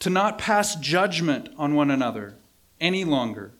[0.00, 2.34] to not pass judgment on one another
[2.80, 3.52] any longer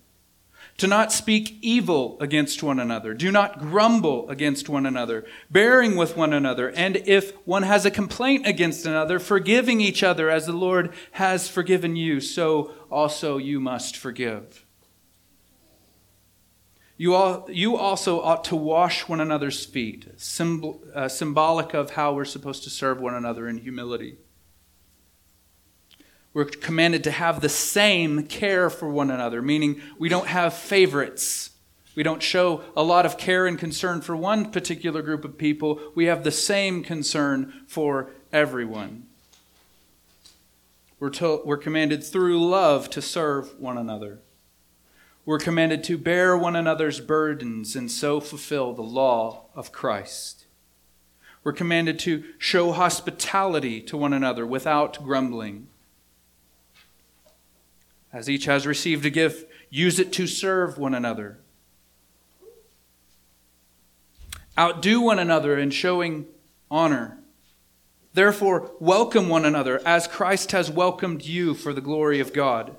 [0.78, 3.14] to not speak evil against one another.
[3.14, 6.70] Do not grumble against one another, bearing with one another.
[6.70, 11.48] And if one has a complaint against another, forgiving each other as the Lord has
[11.48, 14.64] forgiven you, so also you must forgive.
[16.98, 22.14] You, all, you also ought to wash one another's feet, symbol, uh, symbolic of how
[22.14, 24.16] we're supposed to serve one another in humility.
[26.36, 31.48] We're commanded to have the same care for one another, meaning we don't have favorites.
[31.94, 35.80] We don't show a lot of care and concern for one particular group of people.
[35.94, 39.06] We have the same concern for everyone.
[41.00, 44.18] We're, told, we're commanded through love to serve one another.
[45.24, 50.44] We're commanded to bear one another's burdens and so fulfill the law of Christ.
[51.42, 55.68] We're commanded to show hospitality to one another without grumbling.
[58.12, 61.38] As each has received a gift, use it to serve one another.
[64.58, 66.26] Outdo one another in showing
[66.70, 67.18] honor.
[68.14, 72.74] Therefore, welcome one another as Christ has welcomed you for the glory of God.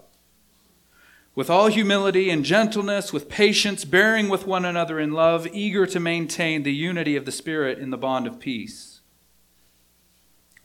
[1.36, 6.00] With all humility and gentleness, with patience, bearing with one another in love, eager to
[6.00, 9.02] maintain the unity of the Spirit in the bond of peace.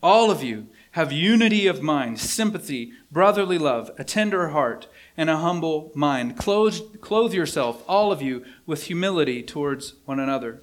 [0.03, 5.39] All of you have unity of mind, sympathy, brotherly love, a tender heart, and a
[5.39, 6.37] humble mind.
[6.37, 10.63] Clothe, clothe yourself, all of you, with humility towards one another.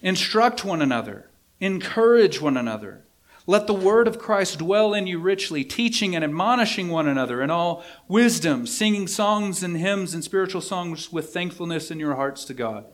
[0.00, 3.04] Instruct one another, encourage one another.
[3.48, 7.50] Let the word of Christ dwell in you richly, teaching and admonishing one another in
[7.50, 12.54] all wisdom, singing songs and hymns and spiritual songs with thankfulness in your hearts to
[12.54, 12.84] God.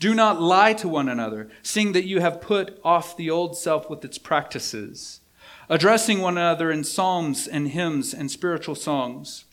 [0.00, 3.88] Do not lie to one another, seeing that you have put off the old self
[3.88, 5.20] with its practices
[5.70, 9.44] addressing one another in psalms and hymns and spiritual songs.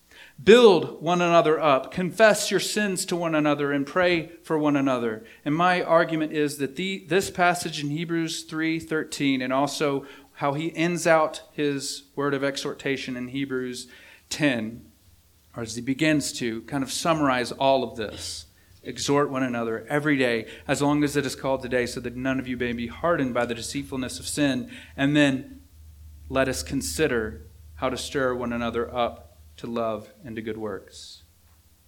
[0.43, 5.23] Build one another up, confess your sins to one another, and pray for one another.
[5.45, 10.75] And my argument is that the, this passage in Hebrews 3:13, and also how he
[10.75, 13.87] ends out his word of exhortation in Hebrews
[14.29, 14.85] 10,
[15.55, 18.45] or as he begins to kind of summarize all of this.
[18.83, 22.39] Exhort one another every day, as long as it is called today, so that none
[22.39, 24.69] of you may be hardened by the deceitfulness of sin.
[24.95, 25.56] And then
[26.29, 31.23] let us consider how to stir one another up to love and to good works.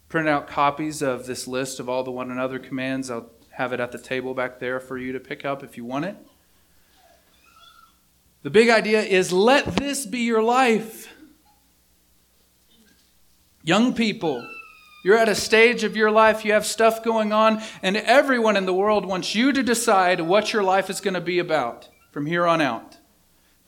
[0.07, 3.11] Print out copies of this list of all the one another commands.
[3.11, 5.85] I'll have it at the table back there for you to pick up if you
[5.85, 6.15] want it.
[8.41, 11.13] The big idea is let this be your life.
[13.61, 14.47] Young people,
[15.03, 18.65] you're at a stage of your life, you have stuff going on, and everyone in
[18.65, 21.89] the world wants you to decide what your life is going to be about.
[22.11, 22.98] from here on out.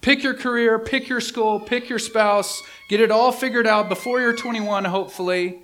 [0.02, 4.20] Pick your career, pick your school, pick your spouse, get it all figured out before
[4.20, 5.64] you're 21, hopefully.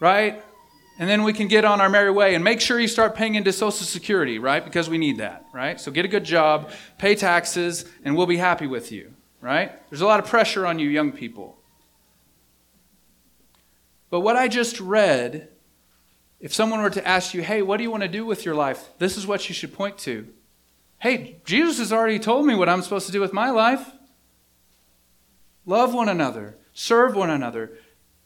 [0.00, 0.42] Right?
[1.00, 3.34] And then we can get on our merry way and make sure you start paying
[3.34, 4.64] into Social Security, right?
[4.64, 5.80] Because we need that, right?
[5.80, 9.72] So get a good job, pay taxes, and we'll be happy with you, right?
[9.90, 11.56] There's a lot of pressure on you, young people.
[14.10, 15.48] But what I just read,
[16.40, 18.54] if someone were to ask you, hey, what do you want to do with your
[18.54, 18.88] life?
[18.98, 20.26] This is what you should point to.
[21.00, 23.92] Hey, Jesus has already told me what I'm supposed to do with my life.
[25.64, 27.78] Love one another, serve one another,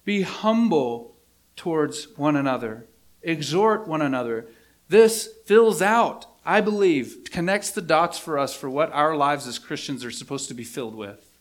[0.05, 1.17] be humble
[1.57, 2.87] towards one another,
[3.23, 4.47] exhort one another.
[4.89, 9.59] This fills out, I believe, connects the dots for us for what our lives as
[9.59, 11.32] Christians are supposed to be filled with.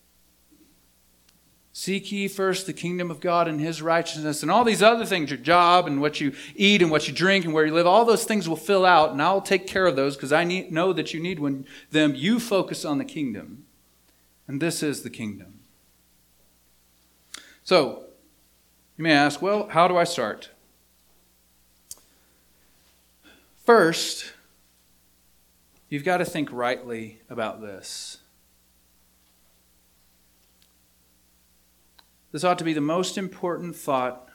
[1.74, 5.30] Seek ye first the kingdom of God and his righteousness, and all these other things,
[5.30, 8.04] your job and what you eat and what you drink and where you live, all
[8.04, 10.92] those things will fill out, and I'll take care of those because I need, know
[10.92, 11.40] that you need
[11.92, 12.16] them.
[12.16, 13.66] You focus on the kingdom.
[14.48, 15.60] And this is the kingdom.
[17.64, 18.04] So,
[18.98, 20.50] you may ask, well, how do I start?
[23.64, 24.34] First,
[25.88, 28.18] you've got to think rightly about this.
[32.32, 34.30] This ought to be the most important thought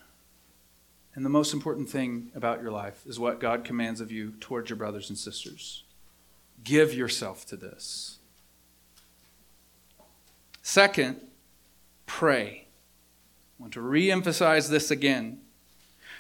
[1.15, 4.69] and the most important thing about your life is what God commands of you towards
[4.69, 5.85] your brothers and sisters.
[6.63, 8.19] Give yourself to this.
[10.61, 11.23] Second,
[12.05, 12.67] pray.
[13.59, 15.41] I want to re emphasize this again.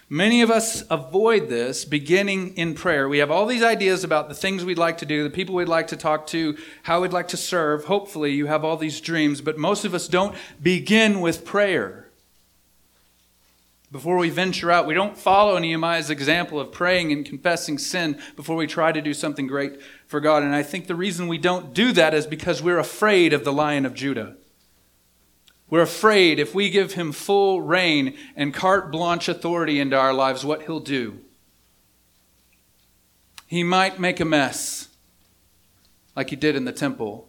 [0.09, 3.09] Many of us avoid this beginning in prayer.
[3.09, 5.67] We have all these ideas about the things we'd like to do, the people we'd
[5.67, 7.87] like to talk to, how we'd like to serve.
[7.87, 12.07] Hopefully, you have all these dreams, but most of us don't begin with prayer.
[13.91, 18.55] Before we venture out, we don't follow Nehemiah's example of praying and confessing sin before
[18.55, 20.45] we try to do something great for God.
[20.45, 23.53] And I think the reason we don't do that is because we're afraid of the
[23.53, 24.37] Lion of Judah.
[25.69, 30.45] We're afraid if we give him full reign and carte blanche authority into our lives,
[30.45, 31.19] what he'll do.
[33.47, 34.89] He might make a mess
[36.15, 37.29] like he did in the temple,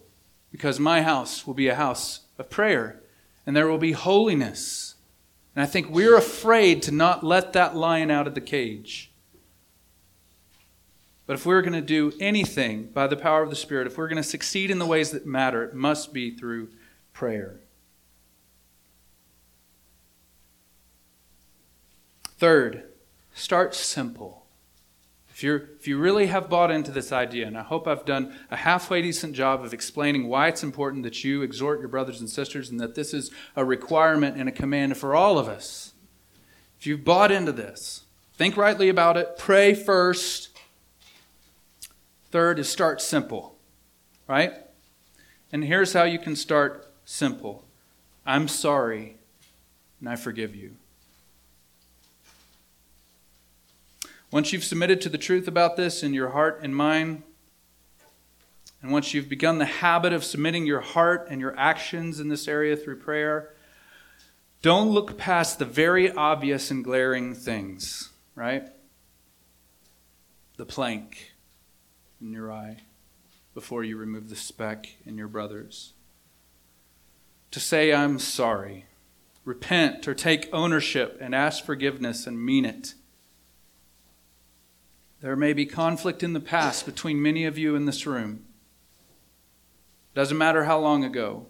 [0.52, 3.02] because my house will be a house of prayer
[3.46, 4.96] and there will be holiness.
[5.56, 9.12] And I think we're afraid to not let that lion out of the cage.
[11.26, 14.08] But if we're going to do anything by the power of the Spirit, if we're
[14.08, 16.70] going to succeed in the ways that matter, it must be through
[17.12, 17.60] prayer.
[22.38, 22.84] Third,
[23.34, 24.46] start simple.
[25.30, 28.34] If, you're, if you really have bought into this idea, and I hope I've done
[28.50, 32.30] a halfway decent job of explaining why it's important that you exhort your brothers and
[32.30, 35.94] sisters and that this is a requirement and a command for all of us.
[36.80, 40.50] If you've bought into this, think rightly about it, pray first.
[42.32, 43.58] Third is start simple,
[44.28, 44.54] right?
[45.52, 47.64] And here's how you can start simple
[48.26, 49.18] I'm sorry,
[50.00, 50.76] and I forgive you.
[54.38, 57.24] Once you've submitted to the truth about this in your heart and mind,
[58.84, 62.48] and once you've begun the habit of submitting your heart and your actions in this
[62.48, 63.56] area through prayer,
[64.62, 68.68] don't look past the very obvious and glaring things, right?
[70.58, 71.34] The plank
[72.22, 72.84] in your eye
[73.56, 75.94] before you remove the speck in your brother's.
[77.50, 78.86] To say, I'm sorry,
[79.46, 82.94] repent or take ownership and ask forgiveness and mean it
[85.22, 88.46] there may be conflict in the past between many of you in this room.
[90.14, 91.48] Doesn't matter how long ago.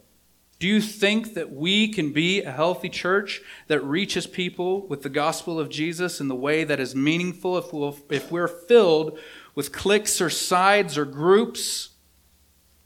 [0.59, 5.09] Do you think that we can be a healthy church that reaches people with the
[5.09, 9.19] gospel of Jesus in the way that is meaningful if, we'll, if we're filled
[9.53, 11.89] with cliques or sides or groups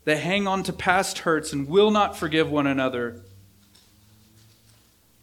[0.03, 3.21] that hang on to past hurts and will not forgive one another?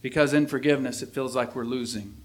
[0.01, 2.17] Because in forgiveness, it feels like we're losing.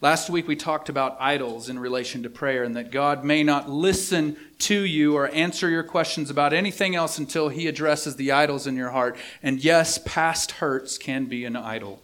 [0.00, 3.68] Last week we talked about idols in relation to prayer and that God may not
[3.68, 8.68] listen to you or answer your questions about anything else until he addresses the idols
[8.68, 9.16] in your heart.
[9.42, 12.00] And yes, past hurts can be an idol.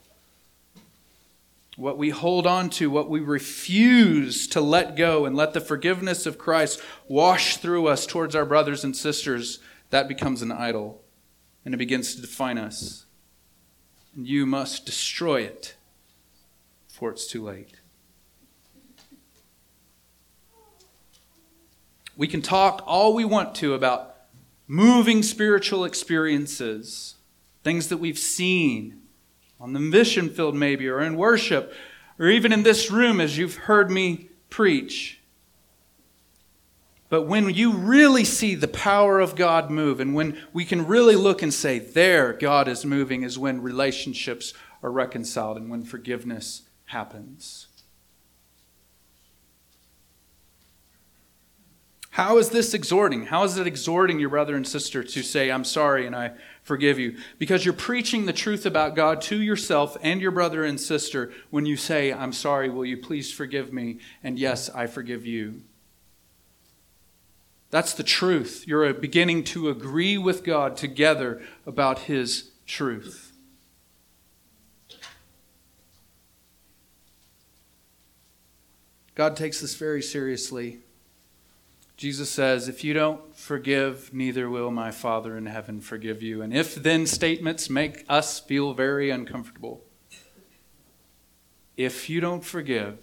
[1.76, 6.26] What we hold on to, what we refuse to let go and let the forgiveness
[6.26, 11.01] of Christ wash through us towards our brothers and sisters, that becomes an idol
[11.64, 13.07] and it begins to define us.
[14.16, 15.76] And you must destroy it
[16.88, 17.74] before it's too late.
[22.16, 24.14] We can talk all we want to about
[24.66, 27.16] moving spiritual experiences,
[27.62, 29.02] things that we've seen
[29.60, 31.72] on the mission field, maybe, or in worship,
[32.18, 35.20] or even in this room as you've heard me preach.
[37.08, 41.16] But when you really see the power of God move, and when we can really
[41.16, 44.52] look and say, there, God is moving, is when relationships
[44.82, 47.68] are reconciled and when forgiveness happens.
[52.14, 53.26] How is this exhorting?
[53.26, 56.30] How is it exhorting your brother and sister to say, I'm sorry and I
[56.62, 57.16] forgive you?
[57.40, 61.66] Because you're preaching the truth about God to yourself and your brother and sister when
[61.66, 63.98] you say, I'm sorry, will you please forgive me?
[64.22, 65.62] And yes, I forgive you.
[67.70, 68.62] That's the truth.
[68.64, 73.32] You're uh, beginning to agree with God together about His truth.
[79.16, 80.78] God takes this very seriously.
[81.97, 86.42] Jesus says, If you don't forgive, neither will my Father in heaven forgive you.
[86.42, 89.84] And if then statements make us feel very uncomfortable,
[91.76, 92.99] if you don't forgive,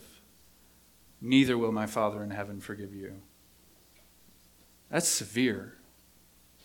[1.21, 3.21] neither will my Father in heaven forgive you.
[4.89, 5.75] That's severe.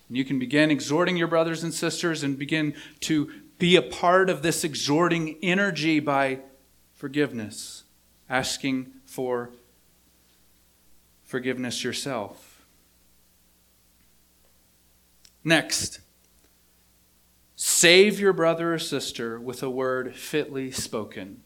[0.09, 4.29] And you can begin exhorting your brothers and sisters and begin to be a part
[4.29, 6.41] of this exhorting energy by
[6.95, 7.85] forgiveness,
[8.29, 9.51] asking for
[11.27, 12.65] forgiveness yourself.
[15.45, 16.01] Next,
[17.55, 21.43] save your brother or sister with a word fitly spoken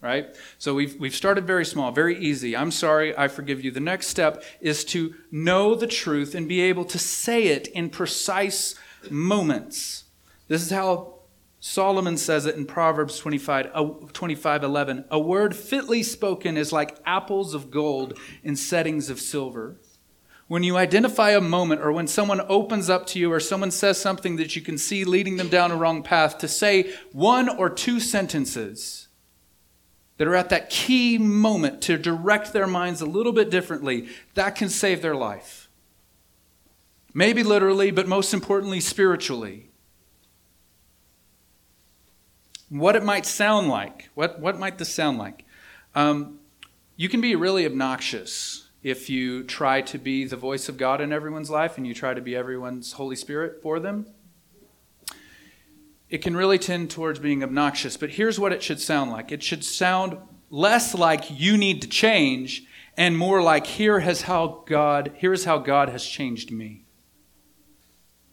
[0.00, 0.34] right?
[0.58, 2.56] So we've, we've started very small, very easy.
[2.56, 3.70] I'm sorry, I forgive you.
[3.70, 7.90] The next step is to know the truth and be able to say it in
[7.90, 8.74] precise
[9.10, 10.04] moments.
[10.48, 11.19] This is how
[11.62, 13.84] Solomon says it in Proverbs 25, uh,
[14.14, 15.04] 25 11.
[15.10, 19.76] A word fitly spoken is like apples of gold in settings of silver.
[20.48, 24.00] When you identify a moment or when someone opens up to you or someone says
[24.00, 27.68] something that you can see leading them down a wrong path, to say one or
[27.68, 29.08] two sentences
[30.16, 34.56] that are at that key moment to direct their minds a little bit differently, that
[34.56, 35.68] can save their life.
[37.12, 39.69] Maybe literally, but most importantly, spiritually.
[42.70, 44.08] What it might sound like.
[44.14, 45.44] What, what might this sound like?
[45.94, 46.38] Um,
[46.96, 51.12] you can be really obnoxious if you try to be the voice of God in
[51.12, 54.06] everyone's life and you try to be everyone's Holy Spirit for them
[56.10, 57.96] it can really tend towards being obnoxious.
[57.96, 60.18] But here's what it should sound like it should sound
[60.50, 62.64] less like you need to change
[62.96, 66.84] and more like here has how God here is how God has changed me.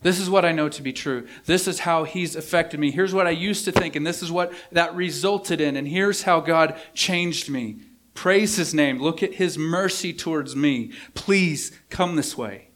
[0.02, 1.28] This is what I know to be true.
[1.46, 2.92] This is how he's affected me.
[2.92, 6.24] Here's what I used to think and this is what that resulted in and here's
[6.24, 7.80] how God changed me.
[8.14, 9.02] Praise his name.
[9.02, 10.92] Look at his mercy towards me.
[11.14, 12.70] Please come this way.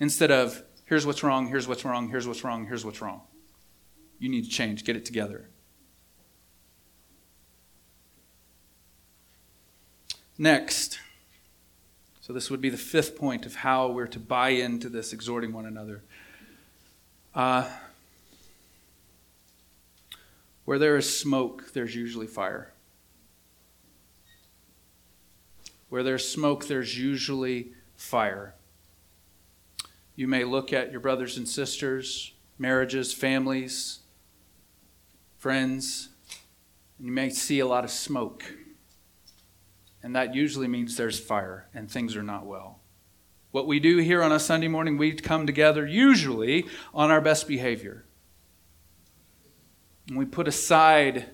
[0.00, 3.22] Instead of here's what's wrong, here's what's wrong, here's what's wrong, here's what's wrong.
[4.18, 4.84] You need to change.
[4.84, 5.48] Get it together.
[10.36, 11.00] Next,
[12.28, 15.50] so this would be the fifth point of how we're to buy into this exhorting
[15.54, 16.02] one another.
[17.34, 17.66] Uh,
[20.66, 22.74] where there is smoke, there's usually fire.
[25.88, 28.52] Where there's smoke, there's usually fire.
[30.14, 34.00] You may look at your brothers and sisters, marriages, families,
[35.38, 36.10] friends,
[36.98, 38.44] and you may see a lot of smoke.
[40.02, 42.80] And that usually means there's fire and things are not well.
[43.50, 47.48] What we do here on a Sunday morning, we come together usually on our best
[47.48, 48.04] behavior.
[50.08, 51.26] And we put aside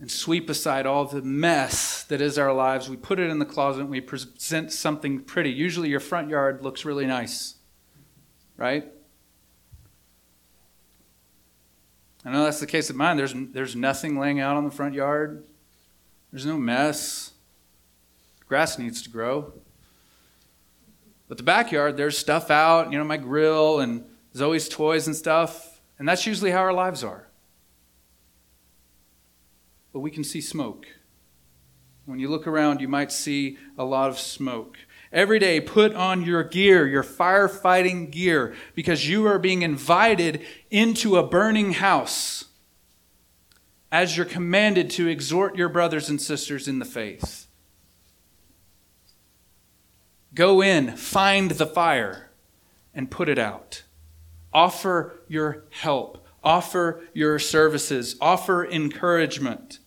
[0.00, 2.90] and sweep aside all the mess that is our lives.
[2.90, 5.50] We put it in the closet and we present something pretty.
[5.50, 7.54] Usually your front yard looks really nice,
[8.56, 8.86] right?
[12.24, 13.16] I know that's the case of mine.
[13.16, 15.44] There's, there's nothing laying out on the front yard,
[16.32, 17.33] there's no mess.
[18.48, 19.52] Grass needs to grow.
[21.28, 25.16] But the backyard, there's stuff out, you know, my grill, and there's always toys and
[25.16, 25.80] stuff.
[25.98, 27.28] And that's usually how our lives are.
[29.92, 30.86] But we can see smoke.
[32.04, 34.76] When you look around, you might see a lot of smoke.
[35.10, 41.16] Every day, put on your gear, your firefighting gear, because you are being invited into
[41.16, 42.46] a burning house
[43.92, 47.43] as you're commanded to exhort your brothers and sisters in the faith.
[50.34, 52.30] Go in, find the fire,
[52.92, 53.84] and put it out.
[54.52, 59.78] Offer your help, offer your services, offer encouragement.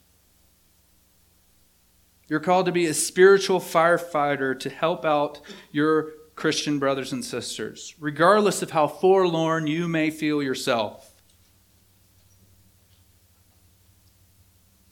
[2.27, 5.39] You're called to be a spiritual firefighter to help out
[5.71, 11.06] your Christian brothers and sisters, regardless of how forlorn you may feel yourself.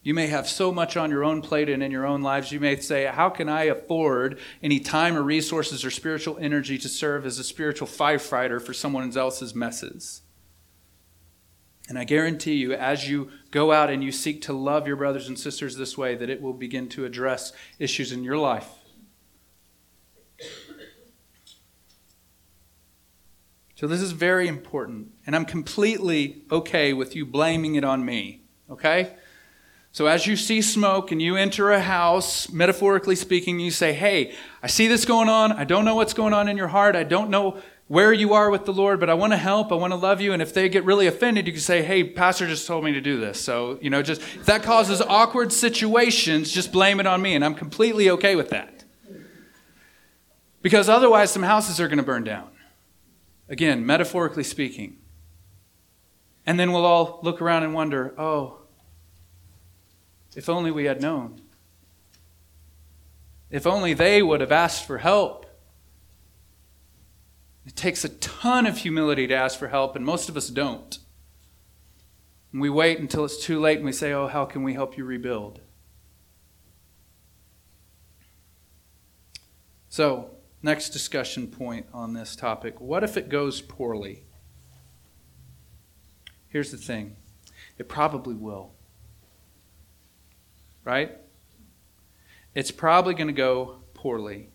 [0.05, 2.51] You may have so much on your own plate and in your own lives.
[2.51, 6.87] You may say, How can I afford any time or resources or spiritual energy to
[6.87, 10.21] serve as a spiritual firefighter for someone else's messes?
[11.89, 15.27] And I guarantee you, as you go out and you seek to love your brothers
[15.27, 18.69] and sisters this way, that it will begin to address issues in your life.
[23.73, 25.13] So, this is very important.
[25.25, 29.15] And I'm completely okay with you blaming it on me, okay?
[29.95, 34.35] So, as you see smoke and you enter a house, metaphorically speaking, you say, Hey,
[34.61, 35.53] I see this going on.
[35.53, 36.97] I don't know what's going on in your heart.
[36.97, 39.71] I don't know where you are with the Lord, but I want to help.
[39.71, 40.33] I want to love you.
[40.33, 42.99] And if they get really offended, you can say, Hey, Pastor just told me to
[42.99, 43.39] do this.
[43.39, 47.33] So, you know, just if that causes awkward situations, just blame it on me.
[47.33, 48.83] And I'm completely okay with that.
[50.61, 52.49] Because otherwise, some houses are going to burn down.
[53.47, 54.97] Again, metaphorically speaking.
[56.45, 58.59] And then we'll all look around and wonder, Oh,
[60.35, 61.41] if only we had known.
[63.49, 65.45] If only they would have asked for help.
[67.65, 70.99] It takes a ton of humility to ask for help, and most of us don't.
[72.51, 74.97] And we wait until it's too late and we say, Oh, how can we help
[74.97, 75.61] you rebuild?
[79.89, 80.31] So,
[80.61, 84.23] next discussion point on this topic what if it goes poorly?
[86.47, 87.15] Here's the thing
[87.77, 88.74] it probably will
[90.85, 91.11] right?
[92.53, 94.49] It's probably going to go poorly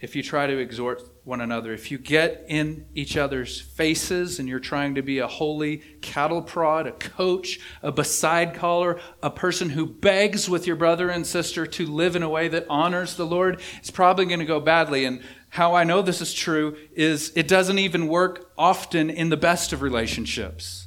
[0.00, 1.74] if you try to exhort one another.
[1.74, 6.40] If you get in each other's faces and you're trying to be a holy cattle
[6.40, 11.66] prod, a coach, a beside caller, a person who begs with your brother and sister
[11.66, 15.04] to live in a way that honors the Lord, it's probably going to go badly.
[15.04, 19.36] And how I know this is true is it doesn't even work often in the
[19.36, 20.79] best of relationships.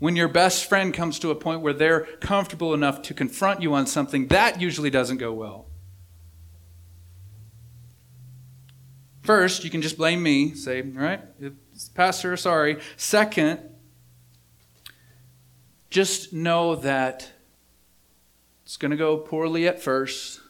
[0.00, 3.74] When your best friend comes to a point where they're comfortable enough to confront you
[3.74, 5.66] on something, that usually doesn't go well.
[9.22, 11.20] First, you can just blame me, say, all right,
[11.94, 12.80] Pastor, sorry.
[12.96, 13.60] Second,
[15.90, 17.30] just know that
[18.64, 20.40] it's going to go poorly at first,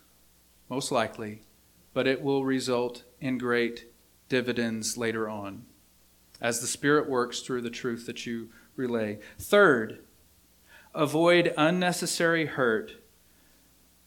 [0.68, 1.42] most likely,
[1.92, 3.86] but it will result in great
[4.28, 5.64] dividends later on
[6.40, 9.18] as the Spirit works through the truth that you relay.
[9.38, 10.00] Third,
[10.94, 12.92] avoid unnecessary hurt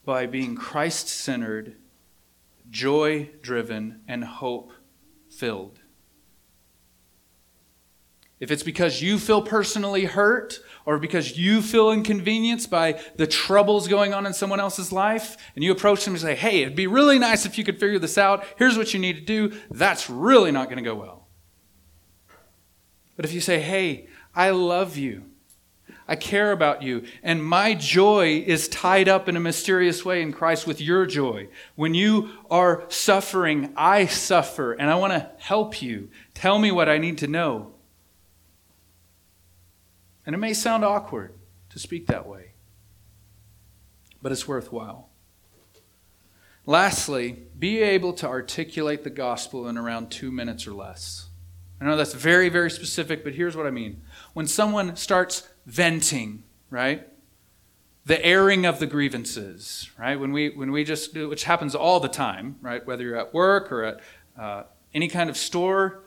[0.05, 1.75] by being Christ centered,
[2.69, 4.71] joy driven, and hope
[5.29, 5.79] filled.
[8.43, 13.87] If it's because you feel personally hurt or because you feel inconvenienced by the troubles
[13.87, 16.87] going on in someone else's life, and you approach them and say, Hey, it'd be
[16.87, 18.43] really nice if you could figure this out.
[18.57, 19.57] Here's what you need to do.
[19.71, 21.27] That's really not going to go well.
[23.15, 25.25] But if you say, Hey, I love you.
[26.07, 27.05] I care about you.
[27.21, 31.47] And my joy is tied up in a mysterious way in Christ with your joy.
[31.75, 36.09] When you are suffering, I suffer, and I want to help you.
[36.33, 37.73] Tell me what I need to know.
[40.25, 41.33] And it may sound awkward
[41.69, 42.51] to speak that way,
[44.21, 45.09] but it's worthwhile.
[46.65, 51.27] Lastly, be able to articulate the gospel in around two minutes or less.
[51.81, 54.01] I know that's very, very specific, but here's what I mean
[54.33, 57.07] when someone starts venting, right?
[58.05, 60.19] The airing of the grievances, right?
[60.19, 62.85] When we, when we just, which happens all the time, right?
[62.85, 63.99] Whether you're at work or at
[64.37, 64.63] uh,
[64.93, 66.03] any kind of store,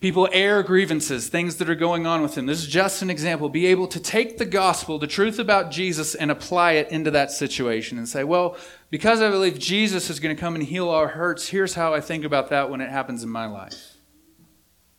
[0.00, 2.44] people air grievances, things that are going on with them.
[2.44, 3.48] This is just an example.
[3.48, 7.30] Be able to take the gospel, the truth about Jesus, and apply it into that
[7.30, 8.56] situation and say, well,
[8.90, 12.02] because I believe Jesus is going to come and heal our hurts, here's how I
[12.02, 13.93] think about that when it happens in my life.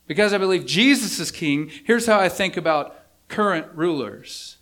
[0.06, 2.96] Because I believe Jesus is king, here's how I think about
[3.28, 4.58] current rulers.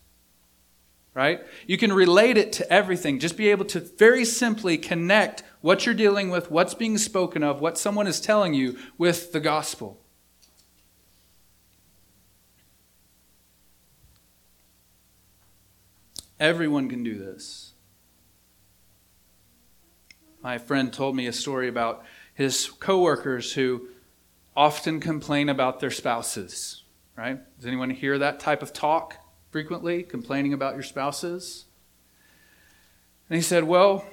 [1.13, 1.41] Right?
[1.67, 3.21] You can relate it to everything.
[3.21, 7.61] Just be able to very simply connect what you're dealing with, what's being spoken of,
[7.61, 10.01] what someone is telling you with the gospel.
[16.41, 17.75] Everyone can do this.
[20.43, 23.89] My friend told me a story about his coworkers who
[24.57, 26.85] often complain about their spouses,
[27.17, 27.41] right?
[27.57, 29.17] Does anyone hear that type of talk
[29.51, 31.65] frequently, complaining about your spouses?
[33.29, 34.05] And he said, Well,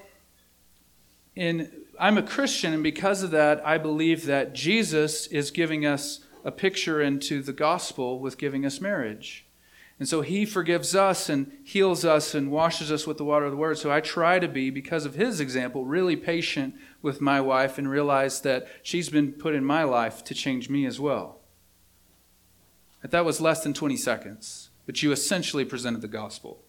[1.35, 6.25] in, I'm a Christian, and because of that, I believe that Jesus is giving us
[6.43, 9.45] a picture into the gospel with giving us marriage.
[10.01, 13.51] And so he forgives us and heals us and washes us with the water of
[13.51, 13.77] the word.
[13.77, 16.73] So I try to be, because of his example, really patient
[17.03, 20.87] with my wife and realize that she's been put in my life to change me
[20.87, 21.41] as well.
[23.03, 24.71] But that was less than 20 seconds.
[24.87, 26.63] but you essentially presented the gospel.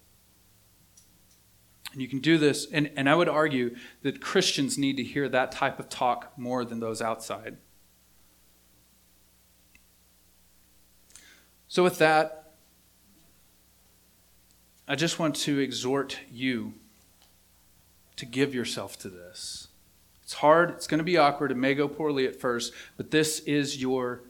[1.95, 5.27] And you can do this, and, and I would argue that Christians need to hear
[5.31, 7.57] that type of talk more than those outside.
[11.67, 12.42] So, with that,
[14.93, 16.75] I just want to exhort you
[18.17, 19.69] to give yourself to this.
[20.23, 23.39] It's hard, it's going to be awkward, it may go poorly at first, but this
[23.41, 24.21] is your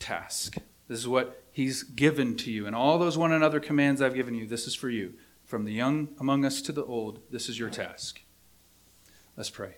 [0.00, 0.56] task.
[0.88, 2.66] This is what He's given to you.
[2.66, 5.14] And all those one another commands I've given you, this is for you.
[5.44, 8.20] From the young among us to the old, this is your task.
[9.36, 9.76] Let's pray.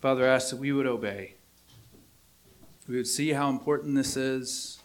[0.00, 1.34] Father, I ask that we would obey.
[2.90, 4.80] We would see how important this is.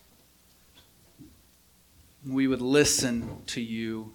[2.23, 4.13] We would listen to you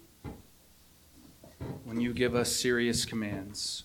[1.83, 3.83] when you give us serious commands.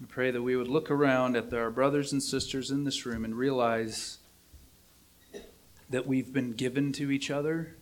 [0.00, 3.24] We pray that we would look around at our brothers and sisters in this room
[3.24, 4.18] and realize
[5.88, 7.76] that we've been given to each other.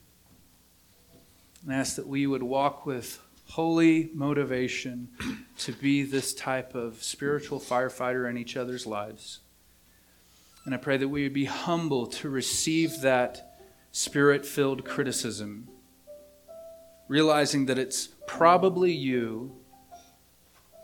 [1.65, 5.09] And ask that we would walk with holy motivation
[5.61, 9.41] to be this type of spiritual firefighter in each other's lives.
[10.69, 13.57] And I pray that we would be humble to receive that
[13.91, 15.67] spirit filled criticism,
[17.09, 19.57] realizing that it's probably you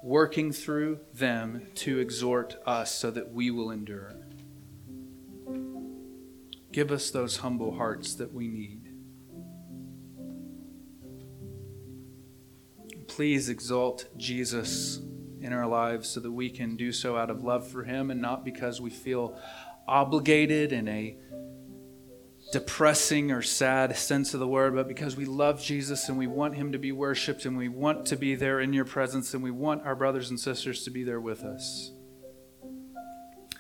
[0.03, 4.15] working through them to exhort us so that we will endure.
[6.73, 8.89] Give us those humble hearts that we need.
[13.07, 15.03] Please exalt Jesus
[15.43, 18.19] in our lives so that we can do so out of love for Him and
[18.19, 19.39] not because we feel
[19.87, 21.17] obligated in a
[22.53, 26.55] depressing or sad sense of the word, but because we love Jesus and we want
[26.55, 29.51] Him to be worshiped and we want to be there in your presence and we
[29.51, 31.91] want our brothers and sisters to be there with us.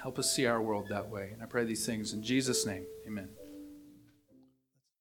[0.00, 1.30] Help us see our world that way.
[1.32, 2.84] And I pray these things in Jesus' name.
[3.06, 3.30] Amen.